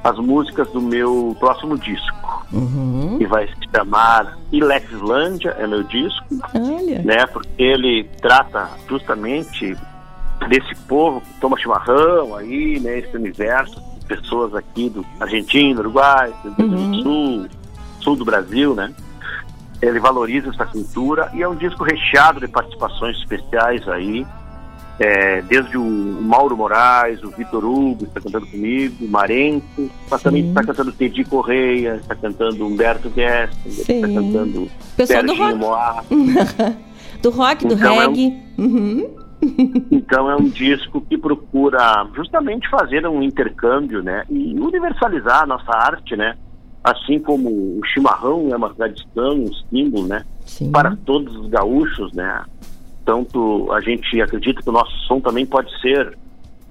[0.04, 3.18] as músicas do meu próximo disco, Uhum.
[3.18, 6.26] que vai se chamar Ilexlândia, é meu disco,
[6.56, 7.02] Olha.
[7.04, 7.26] né?
[7.28, 9.76] Porque ele trata justamente
[10.48, 13.00] desse povo que toma chimarrão aí, né?
[13.00, 17.48] Esse universo pessoas aqui do Argentina, Uruguai, Rio Grande do Sul,
[18.02, 18.92] sul do Brasil, né?
[19.82, 24.26] Ele valoriza essa cultura e é um disco recheado de participações especiais aí,
[25.00, 25.82] é, desde o
[26.22, 31.24] Mauro Moraes, o Vitor Hugo está cantando comigo, o Marenco, mas também está cantando Teddy
[31.24, 34.02] Correia, está cantando Humberto Guest, está Sim.
[34.02, 36.08] cantando Pessoal do Serginho rock.
[37.22, 38.38] Do rock, do Então, é um- reggae.
[38.58, 39.16] Uhum.
[39.90, 45.72] Então é um disco que procura justamente fazer um intercâmbio, né, e universalizar a nossa
[45.72, 46.36] arte, né,
[46.92, 50.26] assim como o chimarrão é uma tradição, um símbolo, né,
[50.72, 52.44] para todos os gaúchos, né.
[53.06, 56.18] Tanto a gente acredita que o nosso som também pode ser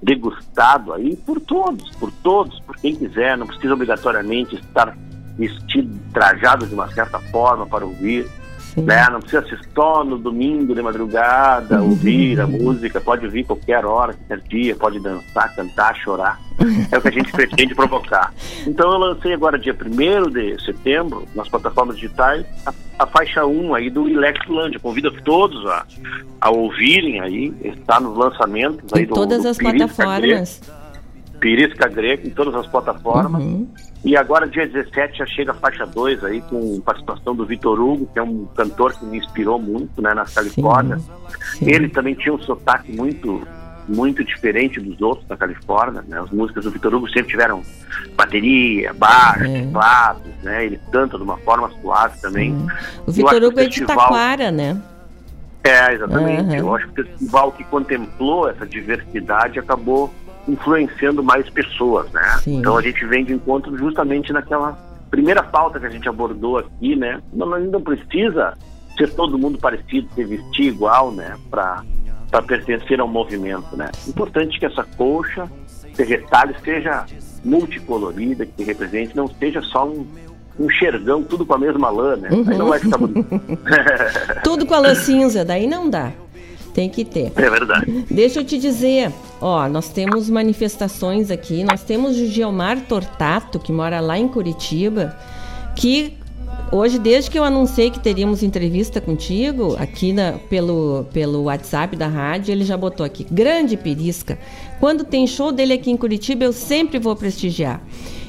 [0.01, 4.95] degustado aí por todos, por todos, por quem quiser, não precisa obrigatoriamente estar
[5.37, 8.25] vestido, trajado de uma certa forma para ouvir.
[8.77, 9.07] Né?
[9.09, 14.39] Não precisa só no domingo de madrugada ouvir a música, pode ouvir qualquer hora, qualquer
[14.47, 16.39] dia, pode dançar, cantar, chorar.
[16.91, 18.33] É o que a gente pretende provocar.
[18.67, 23.73] Então eu lancei agora dia 1 de setembro, nas plataformas digitais, a, a faixa 1
[23.75, 24.79] aí do Ilexlândia.
[24.79, 25.85] Convido todos a,
[26.41, 30.61] a ouvirem aí, está nos lançamentos aí Em do todas do as Pirisca plataformas.
[30.61, 30.79] Grego.
[31.39, 33.41] Pirisca Grego, em todas as plataformas.
[33.41, 33.67] Uhum.
[34.03, 38.09] E agora, dia 17, já chega a faixa 2 aí, com participação do Vitor Hugo,
[38.13, 40.99] que é um cantor que me inspirou muito, né, na Califórnia.
[41.61, 43.41] Ele também tinha um sotaque muito
[43.89, 46.19] muito diferente dos outros da Califórnia, né?
[46.19, 47.63] As músicas do Vitor Hugo sempre tiveram
[48.15, 50.65] bateria, baixo, teclados, né?
[50.65, 52.55] Ele canta de uma forma suave também.
[53.07, 54.79] O Vitor Hugo é de Taquara, né?
[55.63, 56.41] é, exatamente.
[56.41, 56.55] Aham.
[56.55, 60.13] Eu acho que o festival que contemplou essa diversidade acabou
[60.49, 62.39] influenciando mais pessoas, né?
[62.47, 64.73] Então a gente vem de encontro justamente naquela
[65.09, 67.21] primeira pauta que a gente abordou aqui, né?
[67.33, 68.53] Não, não- precisa
[68.97, 71.35] ser todo mundo parecido, se vestir igual, né?
[71.49, 71.83] Para
[72.29, 73.89] para pertencer ao movimento, né?
[74.07, 75.49] Importante que essa colcha,
[75.91, 77.03] esse retalho seja
[77.43, 80.05] multicolorida, que represente, não seja só um,
[80.59, 82.29] um xergão, tudo com a mesma lã, né?
[82.47, 83.27] Aí não vai ficar bonito.
[84.43, 86.11] Tudo com a lã cinza, daí não dá.
[86.79, 87.29] Tem que ter.
[87.35, 88.05] É verdade.
[88.09, 89.11] Deixa eu te dizer,
[89.41, 95.13] ó, nós temos manifestações aqui, nós temos o Geomar Tortato, que mora lá em Curitiba,
[95.75, 96.13] que
[96.71, 102.07] hoje, desde que eu anunciei que teríamos entrevista contigo, aqui na, pelo, pelo WhatsApp da
[102.07, 104.39] rádio, ele já botou aqui, grande perisca,
[104.79, 107.81] quando tem show dele aqui em Curitiba, eu sempre vou prestigiar.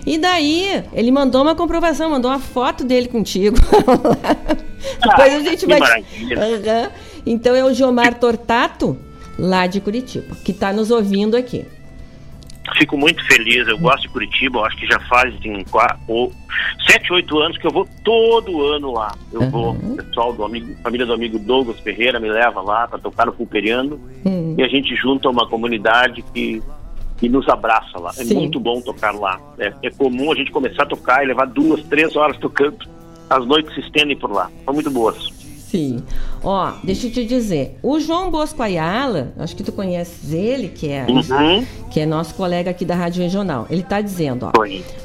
[0.04, 3.56] E daí, ele mandou uma comprovação, mandou uma foto dele contigo.
[5.04, 5.78] Depois a gente Ah, que vai.
[5.78, 6.90] maravilha.
[7.26, 8.96] Então é o Geomar Tortato,
[9.38, 11.64] lá de Curitiba, que está nos ouvindo aqui.
[12.78, 16.32] Fico muito feliz, eu gosto de Curitiba, acho que já faz assim, qua- ou,
[16.88, 19.12] sete, oito anos que eu vou todo ano lá.
[19.32, 22.98] Eu vou, o pessoal do amigo, família do amigo Douglas Ferreira me leva lá para
[22.98, 24.54] tocar no Pulperiano Hum.
[24.56, 26.62] e a gente junta uma comunidade que,
[27.28, 28.10] nos abraça lá.
[28.10, 28.34] É Sim.
[28.34, 29.38] muito bom tocar lá.
[29.58, 32.78] É, é comum a gente começar a tocar e levar duas, três horas tocando.
[33.28, 34.50] As noites se estendem por lá.
[34.64, 35.28] São muito boas.
[35.70, 36.02] Sim.
[36.42, 40.88] Ó, deixa eu te dizer, o João Bosco Ayala, acho que tu conheces ele, que
[40.88, 41.64] é, Uhum.
[41.90, 43.66] que é nosso colega aqui da Rádio Regional.
[43.70, 44.52] Ele está dizendo, ó,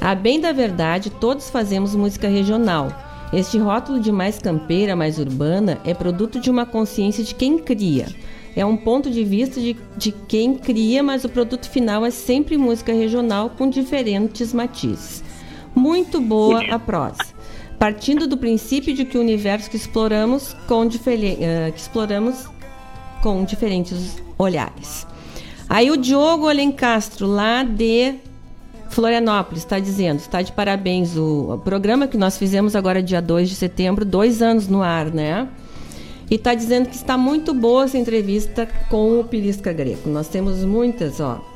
[0.02, 2.92] a bem da verdade, todos fazemos música regional.
[3.32, 8.08] Este rótulo de mais campeira, mais urbana, é produto de uma consciência de quem cria.
[8.56, 12.58] É um ponto de vista de, de quem cria, mas o produto final é sempre
[12.58, 15.24] música regional com diferentes matizes.
[15.76, 17.35] Muito boa a prosa.
[17.80, 22.48] Partindo do princípio de que o universo que exploramos com eh, que exploramos
[23.22, 25.06] com diferentes olhares.
[25.68, 28.16] Aí o Diogo Alencastro, lá de
[28.90, 33.50] Florianópolis, está dizendo, está de parabéns o, o programa que nós fizemos agora dia 2
[33.50, 35.48] de setembro, dois anos no ar, né?
[36.30, 40.10] E está dizendo que está muito boa essa entrevista com o Pirisca Greco.
[40.10, 41.55] Nós temos muitas, ó.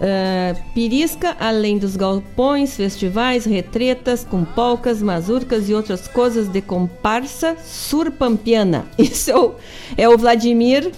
[0.00, 7.56] Ah, Pirisca, além dos galpões, festivais, retretas com polcas, mazurcas e outras coisas de comparsa
[7.62, 8.86] surpampiana.
[8.98, 9.54] Isso é o,
[9.98, 10.90] é o Vladimir,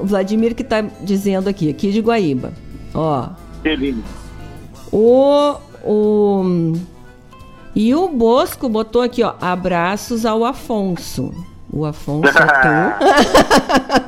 [0.00, 2.52] o Vladimir que está dizendo aqui, aqui de Guaíba.
[2.94, 3.30] Ó,
[4.92, 6.72] o, o
[7.74, 11.32] e o Bosco botou aqui, ó, abraços ao Afonso.
[11.72, 12.46] O Afonso é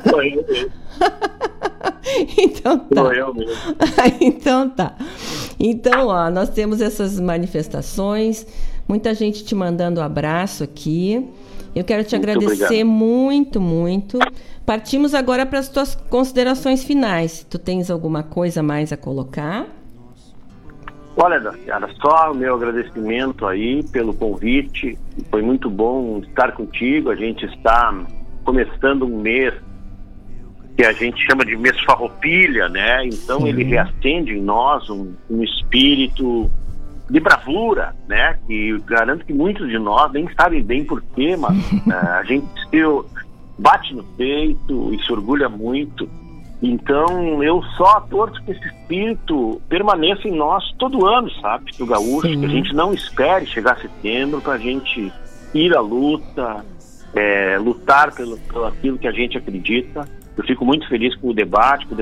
[0.03, 0.11] tu.
[2.37, 3.01] Então tá.
[3.01, 3.51] Sou eu mesmo.
[4.21, 4.95] então tá.
[5.59, 8.45] Então, ó, nós temos essas manifestações,
[8.87, 11.27] muita gente te mandando abraço aqui.
[11.75, 12.85] Eu quero te Muito agradecer obrigado.
[12.85, 14.19] muito, muito.
[14.65, 17.45] Partimos agora para as tuas considerações finais.
[17.49, 19.67] Tu tens alguma coisa mais a colocar?
[21.17, 24.97] Olha, Daciara, só o meu agradecimento aí pelo convite.
[25.29, 27.09] Foi muito bom estar contigo.
[27.09, 27.93] A gente está
[28.43, 29.53] começando um mês
[30.75, 33.05] que a gente chama de mês farroupilha, né?
[33.05, 36.49] Então ele reacende em nós um, um espírito
[37.09, 38.37] de bravura, né?
[38.45, 41.55] Que garanto que muitos de nós nem sabem bem porquê, mas
[41.87, 42.81] eh, a gente se
[43.57, 46.09] bate no peito e se orgulha muito.
[46.61, 51.71] Então eu só torço que esse espírito permaneça em nós todo ano, sabe?
[51.77, 52.39] Do gaúcho, Sim.
[52.39, 55.11] que a gente não espere chegar setembro para a gente
[55.53, 56.65] ir à luta,
[57.13, 60.05] é, lutar pelo, pelo aquilo que a gente acredita.
[60.37, 61.97] Eu fico muito feliz com o debate, com o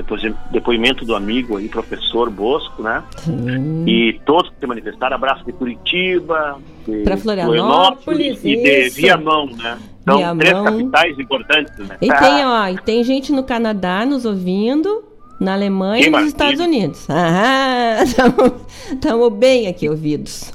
[0.50, 3.02] depoimento do amigo aí, professor Bosco, né?
[3.86, 8.90] E todos que se manifestaram, abraço de Curitiba, de Pra Florianópolis, e de.
[8.90, 9.78] Viamão, né?
[10.02, 10.38] Então, Viamão.
[10.38, 11.96] três capitais importantes, né?
[12.00, 15.04] E tem, ó, e tem gente no Canadá nos ouvindo,
[15.40, 16.26] na Alemanha e nos.
[16.26, 17.06] Estados Unidos.
[17.16, 20.52] Ah, estamos bem aqui ouvidos.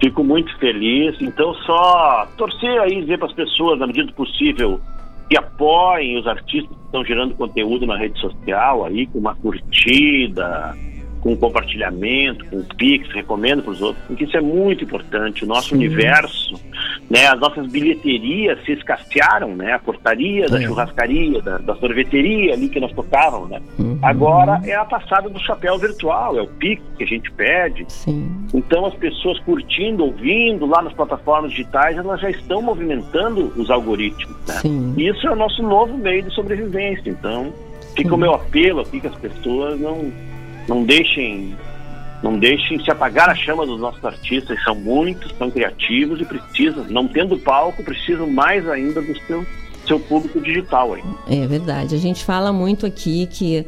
[0.00, 1.16] Fico muito feliz.
[1.20, 4.80] Então, só torcer aí, dizer para as pessoas, na medida do possível,
[5.28, 10.74] que apoiem os artistas que estão gerando conteúdo na rede social aí, com uma curtida,
[11.20, 15.44] com compartilhamento, com Pix, recomendo para os outros, porque isso é muito importante.
[15.44, 16.54] O nosso universo,
[17.10, 19.72] né, as nossas bilheterias se escassearam, né?
[19.72, 20.66] A portaria da É.
[20.66, 23.60] churrascaria, da, da sorveteria ali que nós tocávamos, né?
[24.02, 27.86] Agora é a passada do chapéu virtual, é o Pix que a gente pede.
[28.54, 34.36] Então as pessoas curtindo, ouvindo lá nas plataformas digitais, elas já estão movimentando os algoritmos,
[34.46, 34.60] né?
[34.96, 37.08] E Isso é o nosso novo meio de sobrevivência.
[37.10, 37.52] Então,
[37.96, 40.12] fica o meu apelo aqui que as pessoas não
[40.68, 41.56] não deixem
[42.22, 46.84] não deixem se apagar a chama dos nossos artistas, são muitos, são criativos e precisam,
[46.90, 49.44] não tendo palco, precisam mais ainda do seu
[49.86, 51.02] seu público digital aí.
[51.30, 51.94] É verdade.
[51.94, 53.64] A gente fala muito aqui que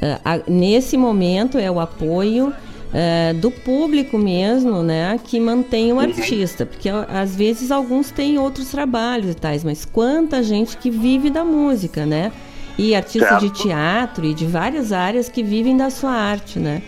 [0.00, 2.52] eh, a- nesse momento é o apoio
[2.92, 6.02] eh, do público mesmo, né, que mantém o Uhum.
[6.02, 11.28] artista, porque às vezes alguns têm outros trabalhos e tais, mas quanta gente que vive
[11.30, 12.30] da música, né?
[12.76, 13.62] E artistas de Certo.
[13.62, 16.82] teatro e de várias áreas que vivem da sua arte, né?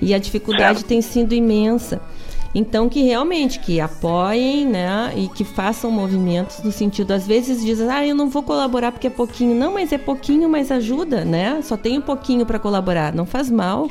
[0.00, 0.88] E a dificuldade Certo.
[0.88, 2.00] tem sido imensa.
[2.54, 7.86] Então que realmente que apoiem, né, e que façam movimentos no sentido às vezes dizem:
[7.90, 9.54] "Ah, eu não vou colaborar porque é pouquinho".
[9.54, 11.60] Não, mas é pouquinho, mas ajuda, né?
[11.62, 13.90] Só tem um pouquinho para colaborar, não faz mal.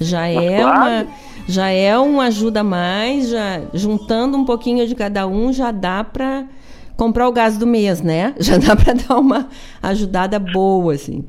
[0.00, 0.76] Já é claro.
[0.78, 1.06] uma
[1.46, 6.02] já é uma ajuda a mais, já juntando um pouquinho de cada um já dá
[6.04, 6.44] para
[6.98, 8.34] comprar o gás do mês, né?
[8.40, 9.48] Já dá para dar uma
[9.82, 11.24] ajudada boa assim.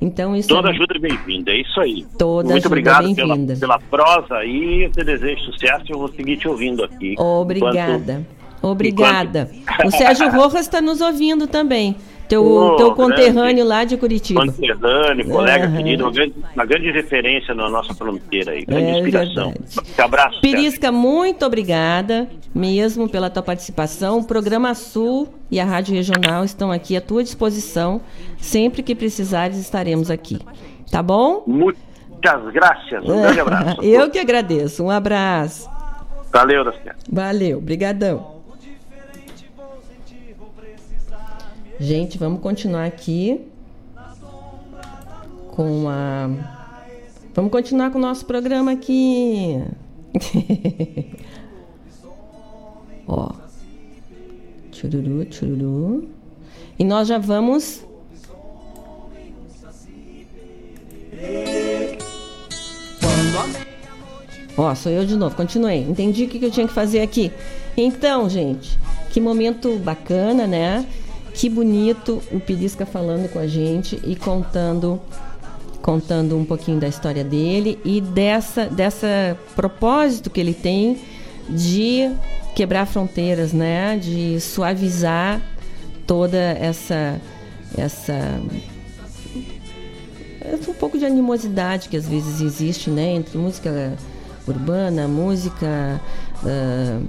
[0.00, 0.72] Então isso Toda é...
[0.72, 2.04] ajuda é bem-vinda, é isso aí.
[2.18, 3.56] Toda Muito ajuda obrigado é pela, bem-vinda.
[3.58, 7.14] pela prosa aí, eu te desejo sucesso e eu vou seguir te ouvindo aqui.
[7.18, 8.12] Obrigada.
[8.12, 9.50] Enquanto- Obrigada.
[9.84, 11.96] O Sérgio Rojas está nos ouvindo também.
[12.28, 14.46] Teu, Ô, teu conterrâneo lá de Curitiba.
[14.46, 15.76] Conterrâneo, colega Aham.
[15.76, 19.52] querido, uma grande, uma grande referência na nossa fronteira aí, grande É inspiração.
[19.98, 20.40] Um abraço.
[20.40, 24.18] Pirisca, muito obrigada mesmo pela tua participação.
[24.20, 28.00] O Programa Sul e a Rádio Regional estão aqui à tua disposição.
[28.38, 30.38] Sempre que precisares, estaremos aqui.
[30.90, 31.42] Tá bom?
[31.46, 31.80] Muitas
[32.52, 33.82] graças, um grande abraço.
[33.82, 34.82] Eu que agradeço.
[34.82, 35.68] Um abraço.
[36.32, 36.96] Valeu, Daciara.
[37.12, 38.33] Valeu, brigadão.
[41.80, 43.40] Gente, vamos continuar aqui
[45.48, 46.30] com a.
[47.34, 49.60] Vamos continuar com o nosso programa aqui.
[53.08, 53.32] Ó.
[54.70, 56.08] Chururu, chururu.
[56.78, 57.84] E nós já vamos.
[64.56, 65.80] Ó, sou eu de novo, continuei.
[65.80, 67.32] Entendi o que eu tinha que fazer aqui.
[67.76, 68.78] Então, gente,
[69.10, 70.86] que momento bacana, né?
[71.34, 75.00] Que bonito o Pirisca falando com a gente e contando
[75.82, 80.98] contando um pouquinho da história dele e dessa dessa propósito que ele tem
[81.46, 82.10] de
[82.54, 83.98] quebrar fronteiras, né?
[83.98, 85.42] De suavizar
[86.06, 87.20] toda essa
[87.76, 88.40] essa
[90.68, 93.94] um pouco de animosidade que às vezes existe, né, entre música
[94.46, 96.00] urbana, música
[96.44, 97.00] ah,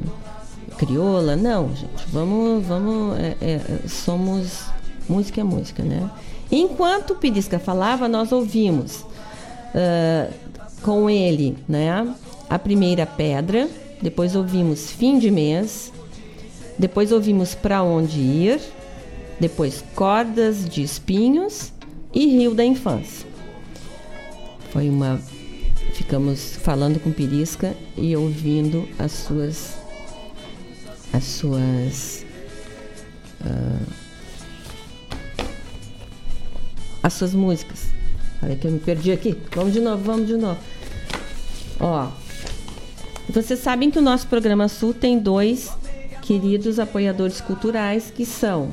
[0.76, 1.36] crioula.
[1.36, 4.66] Não, gente, vamos, vamos, é, é, somos
[5.08, 6.10] música é música, né?
[6.52, 9.04] Enquanto o Pirisca falava, nós ouvimos
[9.74, 10.30] ah,
[10.82, 12.08] com ele, né,
[12.50, 13.68] a primeira pedra.
[14.02, 15.92] Depois ouvimos fim de mês.
[16.78, 18.60] Depois ouvimos para onde ir.
[19.40, 21.74] Depois cordas de espinhos
[22.14, 23.28] e rio da infância.
[24.72, 25.20] Foi uma
[25.94, 29.78] ficamos falando com Pirisca e ouvindo as suas
[31.16, 32.26] as suas
[33.42, 33.94] uh,
[37.02, 37.86] as suas músicas.
[38.42, 39.38] Olha que eu me perdi aqui.
[39.54, 40.60] Vamos de novo, vamos de novo.
[41.80, 42.10] Ó,
[43.30, 45.72] vocês sabem que o nosso programa Sul tem dois
[46.22, 48.72] queridos apoiadores culturais que são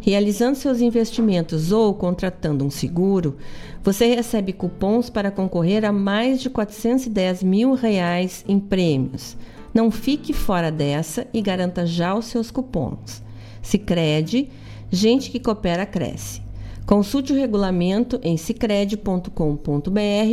[0.00, 3.36] Realizando seus investimentos ou contratando um seguro,
[3.84, 9.36] você recebe cupons para concorrer a mais de 410 mil reais em prêmios.
[9.74, 13.22] Não fique fora dessa e garanta já os seus cupons.
[13.60, 14.48] Sicredi,
[14.90, 16.40] gente que coopera cresce.
[16.86, 19.28] Consulte o regulamento em cicred.com.br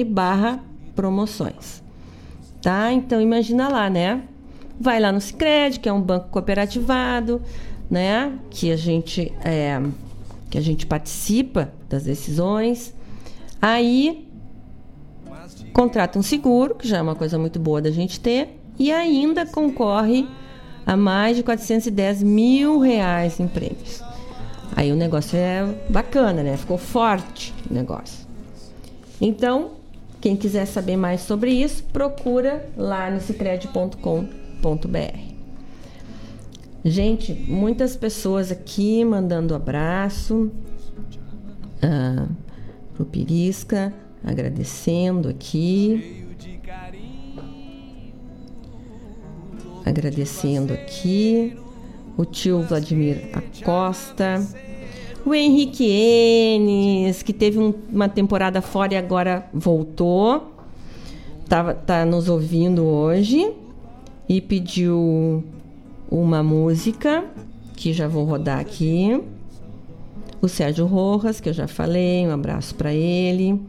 [0.07, 0.68] barra
[0.99, 1.81] promoções.
[2.61, 2.91] Tá?
[2.91, 4.21] Então imagina lá, né?
[4.77, 7.41] Vai lá no Sicredi, que é um banco cooperativado,
[7.89, 8.37] né?
[8.49, 9.81] Que a gente é,
[10.49, 12.93] que a gente participa das decisões.
[13.61, 14.27] Aí
[15.71, 19.45] contrata um seguro, que já é uma coisa muito boa da gente ter, e ainda
[19.45, 20.27] concorre
[20.85, 24.03] a mais de 410 mil reais em prêmios.
[24.75, 26.57] Aí o negócio é bacana, né?
[26.57, 28.27] Ficou forte o negócio.
[29.21, 29.78] Então,
[30.21, 35.29] quem quiser saber mais sobre isso, procura lá no cicred.com.br.
[36.83, 40.51] Gente, muitas pessoas aqui mandando abraço
[41.81, 42.27] ah,
[42.93, 43.93] pro Pirisca,
[44.23, 46.25] agradecendo aqui.
[49.85, 51.57] Agradecendo aqui.
[52.17, 54.45] O tio Vladimir Acosta.
[55.25, 60.53] O Henrique Enes, que teve um, uma temporada fora e agora voltou,
[61.47, 63.51] tá, tá nos ouvindo hoje
[64.27, 65.43] e pediu
[66.09, 67.25] uma música
[67.75, 69.21] que já vou rodar aqui.
[70.41, 73.59] O Sérgio Rojas, que eu já falei, um abraço para ele.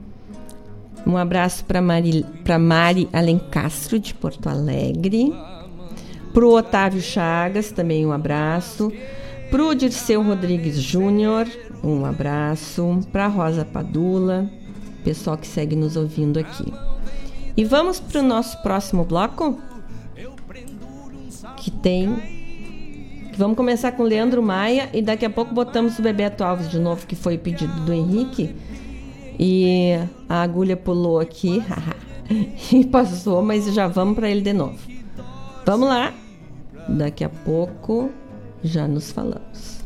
[1.07, 2.25] Um abraço para Mari,
[2.61, 5.35] Mari Alencastro, de Porto Alegre.
[6.33, 8.93] Para o Otávio Chagas, também um abraço.
[9.51, 11.49] Para o Dirceu Rodrigues Júnior,
[11.83, 13.01] um abraço.
[13.11, 14.49] Para Rosa Padula,
[15.03, 16.73] pessoal que segue nos ouvindo aqui.
[17.57, 19.59] E vamos para o nosso próximo bloco?
[21.57, 23.33] Que tem.
[23.37, 27.05] Vamos começar com Leandro Maia e daqui a pouco botamos o Bebeto Alves de novo,
[27.05, 28.55] que foi pedido do Henrique.
[29.37, 29.95] E
[30.29, 31.61] a agulha pulou aqui
[32.73, 34.79] e passou, mas já vamos para ele de novo.
[35.67, 36.15] Vamos lá.
[36.89, 38.11] Daqui a pouco
[38.62, 39.81] já nos falamos.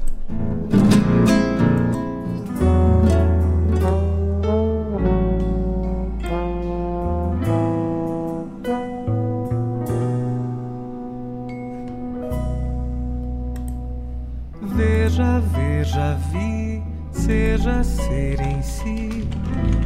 [14.62, 16.82] Veja, veja, vi,
[17.12, 19.28] seja ser em si.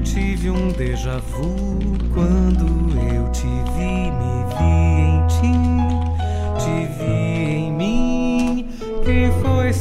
[0.03, 1.79] Tive um déjà vu
[2.15, 2.67] quando
[3.13, 3.47] eu te
[3.77, 4.38] vi, me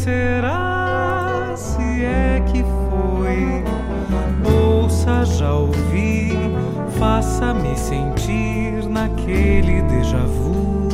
[0.07, 1.51] será?
[1.57, 3.61] Se é que foi,
[4.49, 6.31] ouça, já ouvi,
[6.97, 10.88] faça-me sentir naquele déjà vu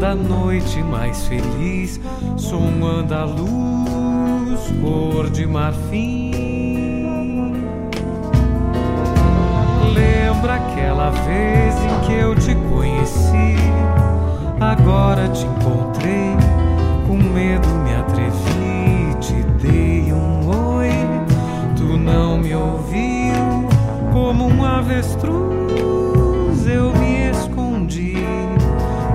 [0.00, 2.00] da noite mais feliz,
[2.38, 6.32] som andaluz, cor de marfim.
[9.92, 13.56] Lembra aquela vez em que eu te conheci,
[14.58, 16.67] agora te encontrei.
[17.08, 20.90] Com medo me atrevi, te dei um oi.
[21.74, 23.66] Tu não me ouviu,
[24.12, 25.38] como um avestruz
[26.66, 28.14] eu me escondi.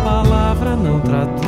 [0.03, 1.42] Palavra não traduz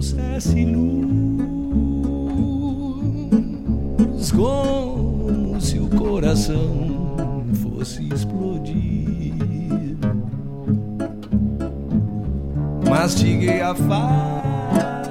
[0.00, 1.42] trouxesse luz,
[4.32, 9.34] como se o coração fosse explodir.
[12.88, 15.02] Mastiguei a faca,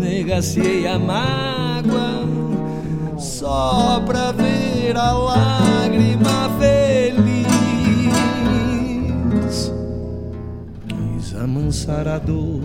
[0.00, 2.24] negaciei a mágoa,
[3.18, 7.46] só pra ver a lágrima feliz.
[10.88, 12.62] Quis amansar a dor,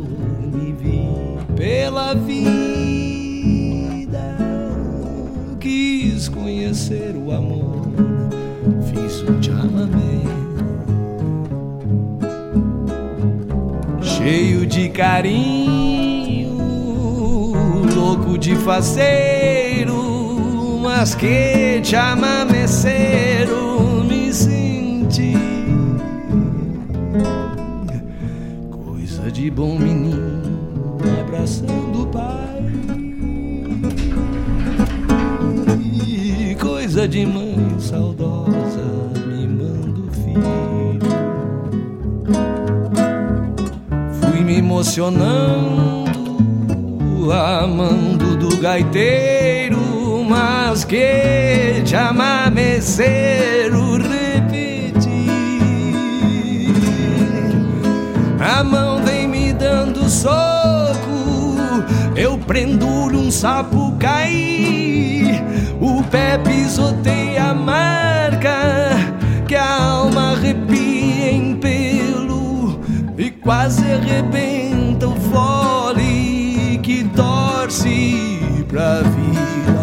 [0.52, 1.07] me vi
[1.56, 2.52] pela vida.
[5.60, 7.88] Quis conhecer o amor,
[8.84, 10.22] fiz um chamamé.
[14.02, 16.57] Cheio de carinho,
[17.95, 19.95] louco de faceiro,
[20.84, 25.32] mas que chamameceiro me senti.
[29.34, 30.31] De bom menino
[31.41, 32.61] coração do pai.
[36.05, 40.99] E coisa de mãe saudosa mimando o filho.
[44.19, 46.11] Fui me emocionando,
[47.31, 49.80] amando do gaiteiro,
[50.30, 55.31] mas que te amamecer o repetir.
[58.39, 60.61] A mão vem me dando sol
[62.52, 65.41] prendo-lhe um sapo cair,
[65.80, 68.91] o pé pisoteia a marca
[69.48, 72.78] que a alma arrepia em pelo
[73.18, 79.81] e quase arrebenta o fole que torce pra vida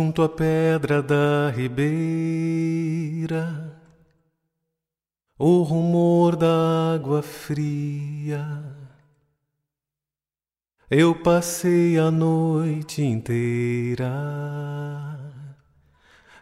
[0.00, 1.78] Junto à pedra da ribeira,
[5.38, 8.64] o rumor da água fria.
[10.90, 14.10] Eu passei a noite inteira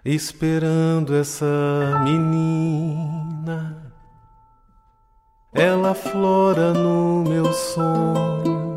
[0.05, 3.93] esperando essa menina.
[5.53, 8.68] Ela flora no meu sonho.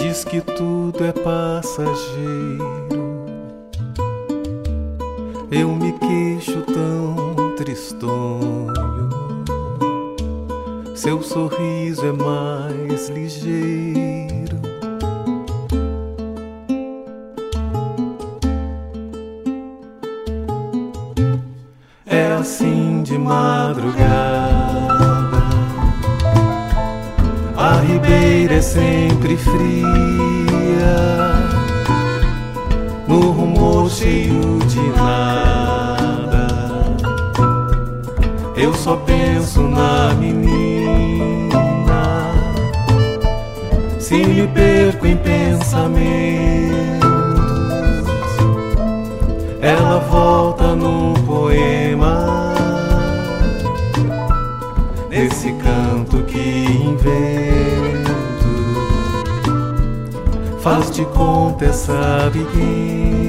[0.00, 2.58] Diz que tudo é passageiro.
[5.50, 9.10] Eu me queixo tão tristonho.
[10.96, 14.58] Seu sorriso é mais ligeiro.
[22.06, 24.69] É assim de madrugada.
[27.90, 29.84] Ribeira é sempre fria,
[33.08, 36.46] no rumor cheio de nada.
[38.56, 41.50] Eu só penso na menina.
[43.98, 45.90] Se me perco em pensamentos,
[49.60, 52.49] ela volta num poema.
[55.20, 58.10] Nesse canto que invento,
[60.62, 63.19] faz de conta essa pequena.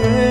[0.00, 0.29] Volta,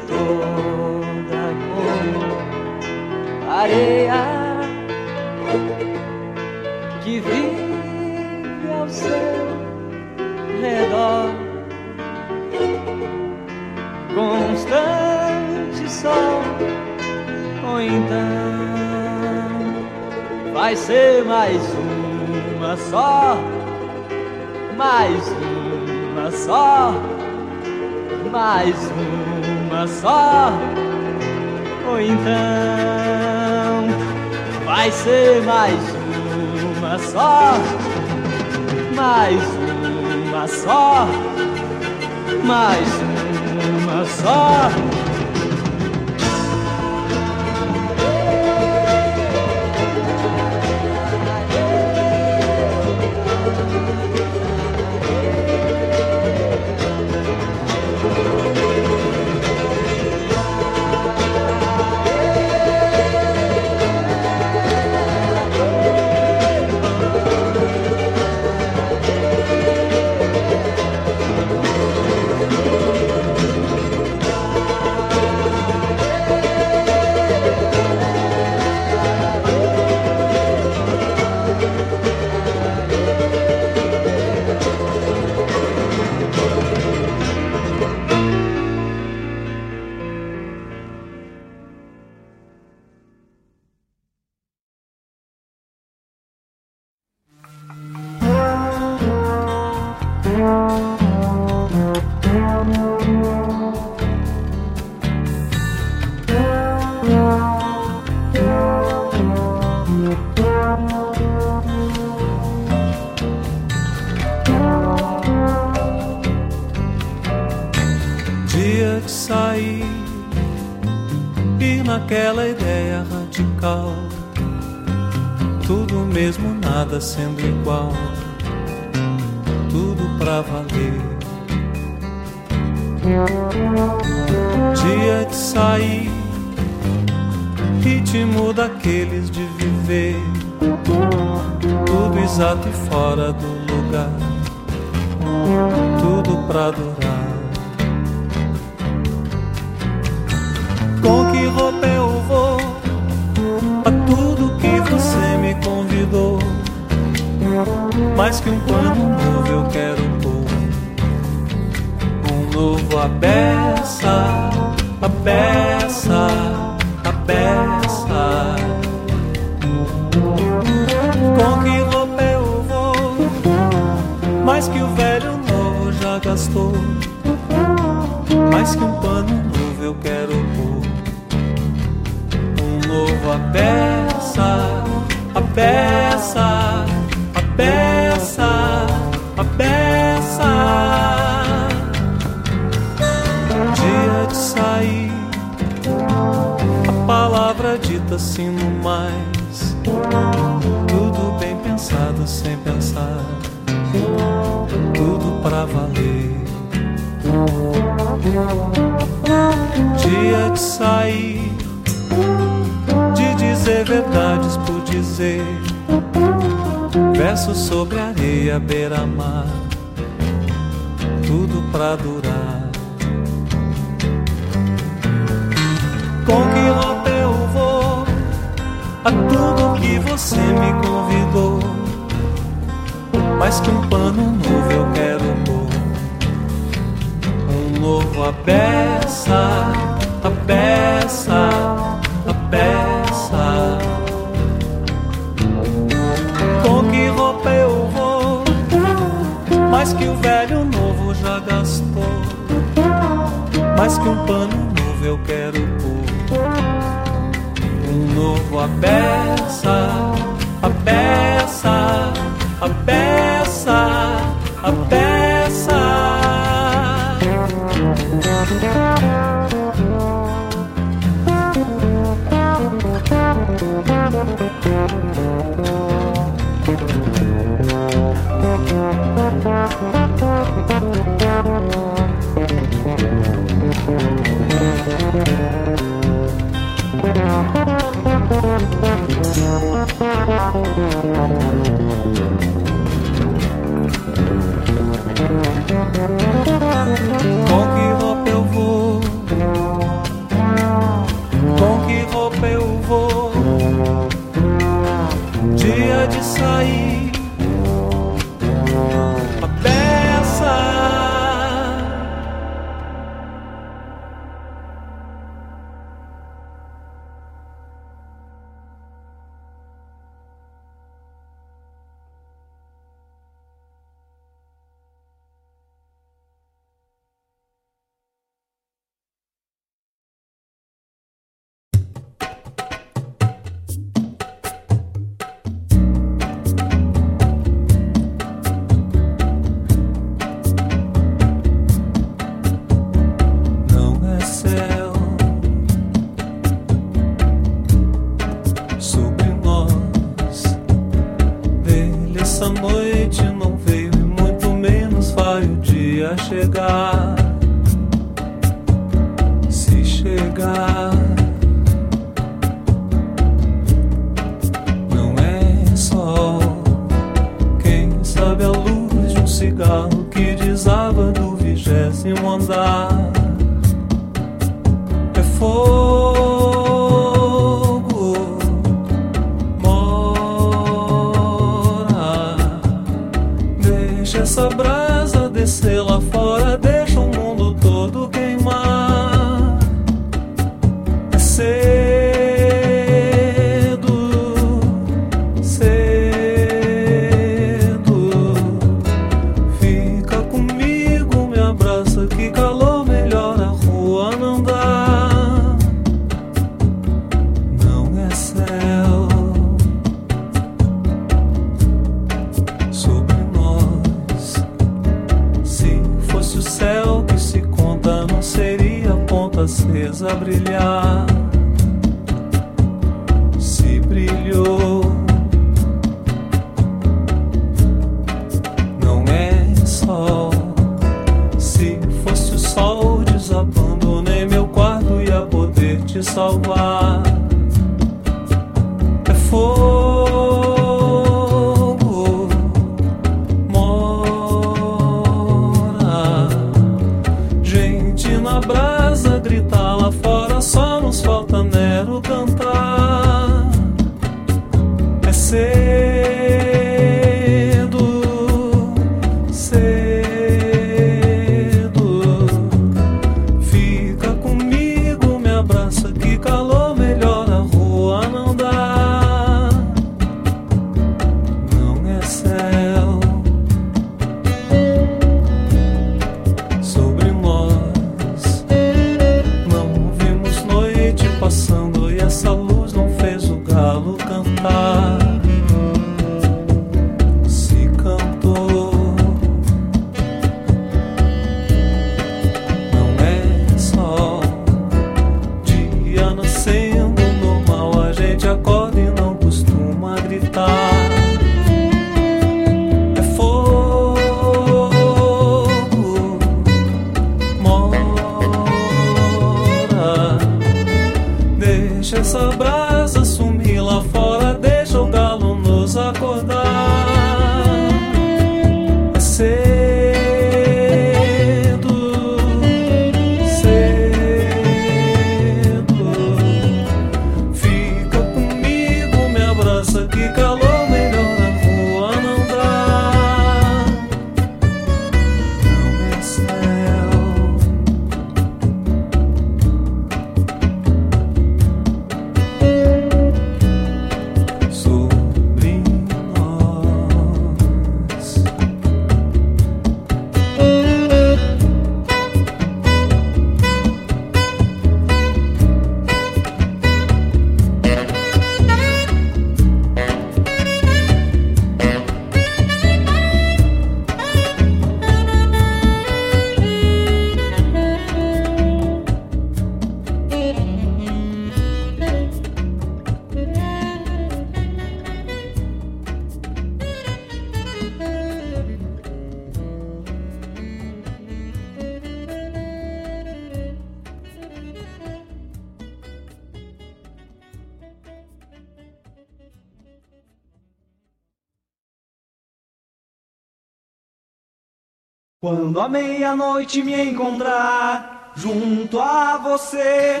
[595.66, 600.00] A meia-noite me encontrar junto a você.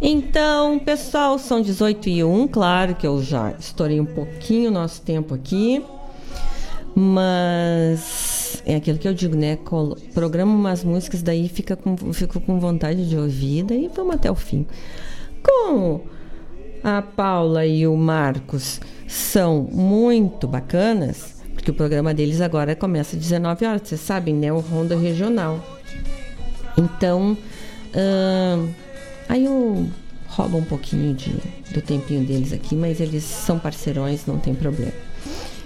[0.00, 2.48] Então, pessoal, são 18 e 1.
[2.48, 5.84] Claro que eu já estourei um pouquinho o nosso tempo aqui.
[6.94, 9.58] Mas é aquilo que eu digo, né?
[10.14, 14.34] Programa umas músicas, daí fica com, fico com vontade de ouvir, daí vamos até o
[14.34, 14.66] fim.
[15.42, 16.00] Como
[16.82, 21.37] a Paula e o Marcos são muito bacanas,
[21.68, 24.50] porque o programa deles agora começa às 19 horas, vocês sabem, né?
[24.50, 25.62] O Ronda Regional.
[26.78, 27.36] Então,
[29.28, 29.86] aí eu
[30.28, 31.30] roubo um pouquinho de,
[31.72, 34.92] do tempinho deles aqui, mas eles são parceirões, não tem problema.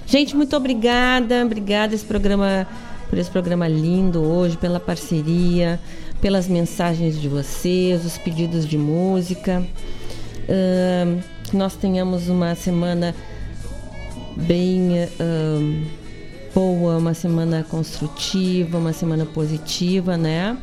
[0.05, 2.67] Gente, muito obrigada, obrigada esse programa,
[3.09, 5.79] por esse programa lindo hoje, pela parceria,
[6.21, 9.63] pelas mensagens de vocês, os pedidos de música.
[11.45, 13.15] Que nós tenhamos uma semana
[14.37, 15.85] bem ahn,
[16.55, 20.57] boa, uma semana construtiva, uma semana positiva, né?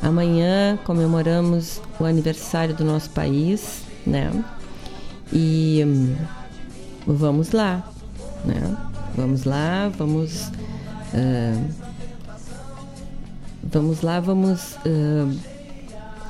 [0.00, 4.30] Amanhã comemoramos o aniversário do nosso país, né?
[5.32, 6.16] E hum,
[7.06, 7.88] vamos lá,
[8.44, 8.76] né?
[9.14, 10.50] Vamos lá, vamos.
[11.14, 11.82] ah,
[13.62, 15.32] vamos lá, vamos ah,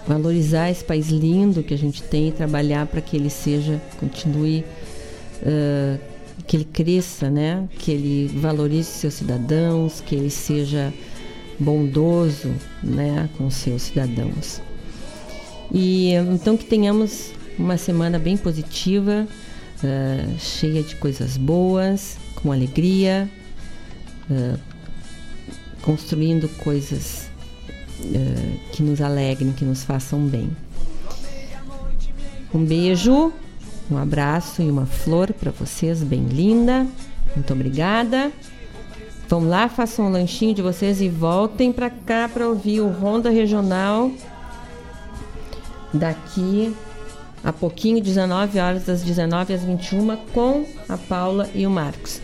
[0.07, 4.65] valorizar esse país lindo que a gente tem e trabalhar para que ele seja, continue,
[5.47, 6.12] ah,
[6.47, 7.69] que ele cresça, né?
[7.79, 10.93] Que ele valorize seus cidadãos, que ele seja
[11.59, 12.53] bondoso,
[12.83, 14.61] né, com seus cidadãos.
[15.73, 19.27] E então que tenhamos uma semana bem positiva,
[19.85, 23.29] ah, cheia de coisas boas, com alegria,
[24.31, 24.59] ah,
[25.83, 27.31] construindo coisas
[28.01, 30.51] ah, que nos alegrem, que nos façam bem.
[32.55, 33.33] Um beijo,
[33.93, 36.87] um abraço e uma flor para vocês, bem linda.
[37.35, 38.33] Muito obrigada.
[39.29, 43.31] Vão lá, façam um lanchinho de vocês e voltem para cá para ouvir o Ronda
[43.31, 44.11] Regional
[45.93, 46.75] daqui
[47.45, 52.21] a pouquinho, 19 horas, das 19 às 21, com a Paula e o Marcos.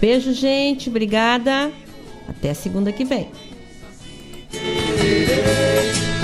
[0.00, 0.88] Beijo, gente.
[0.88, 1.70] Obrigada.
[2.28, 3.28] Até segunda que vem.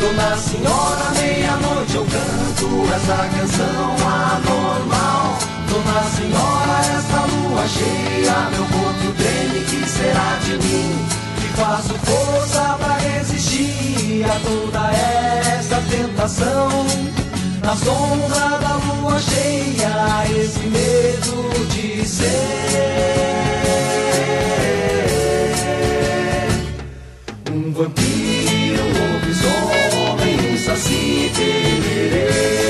[0.02, 5.38] Dona Senhora, meia-noite eu canto essa canção anormal.
[5.70, 11.06] Dona Senhora, essa lua cheia, meu corpo treme, que será de mim?
[11.36, 16.68] Que faço força pra resistir a toda essa tentação.
[17.62, 22.26] Na sombra da lua cheia, esse medo de ser
[27.52, 28.11] um vampiro.
[30.72, 31.50] así te
[31.84, 32.61] diré.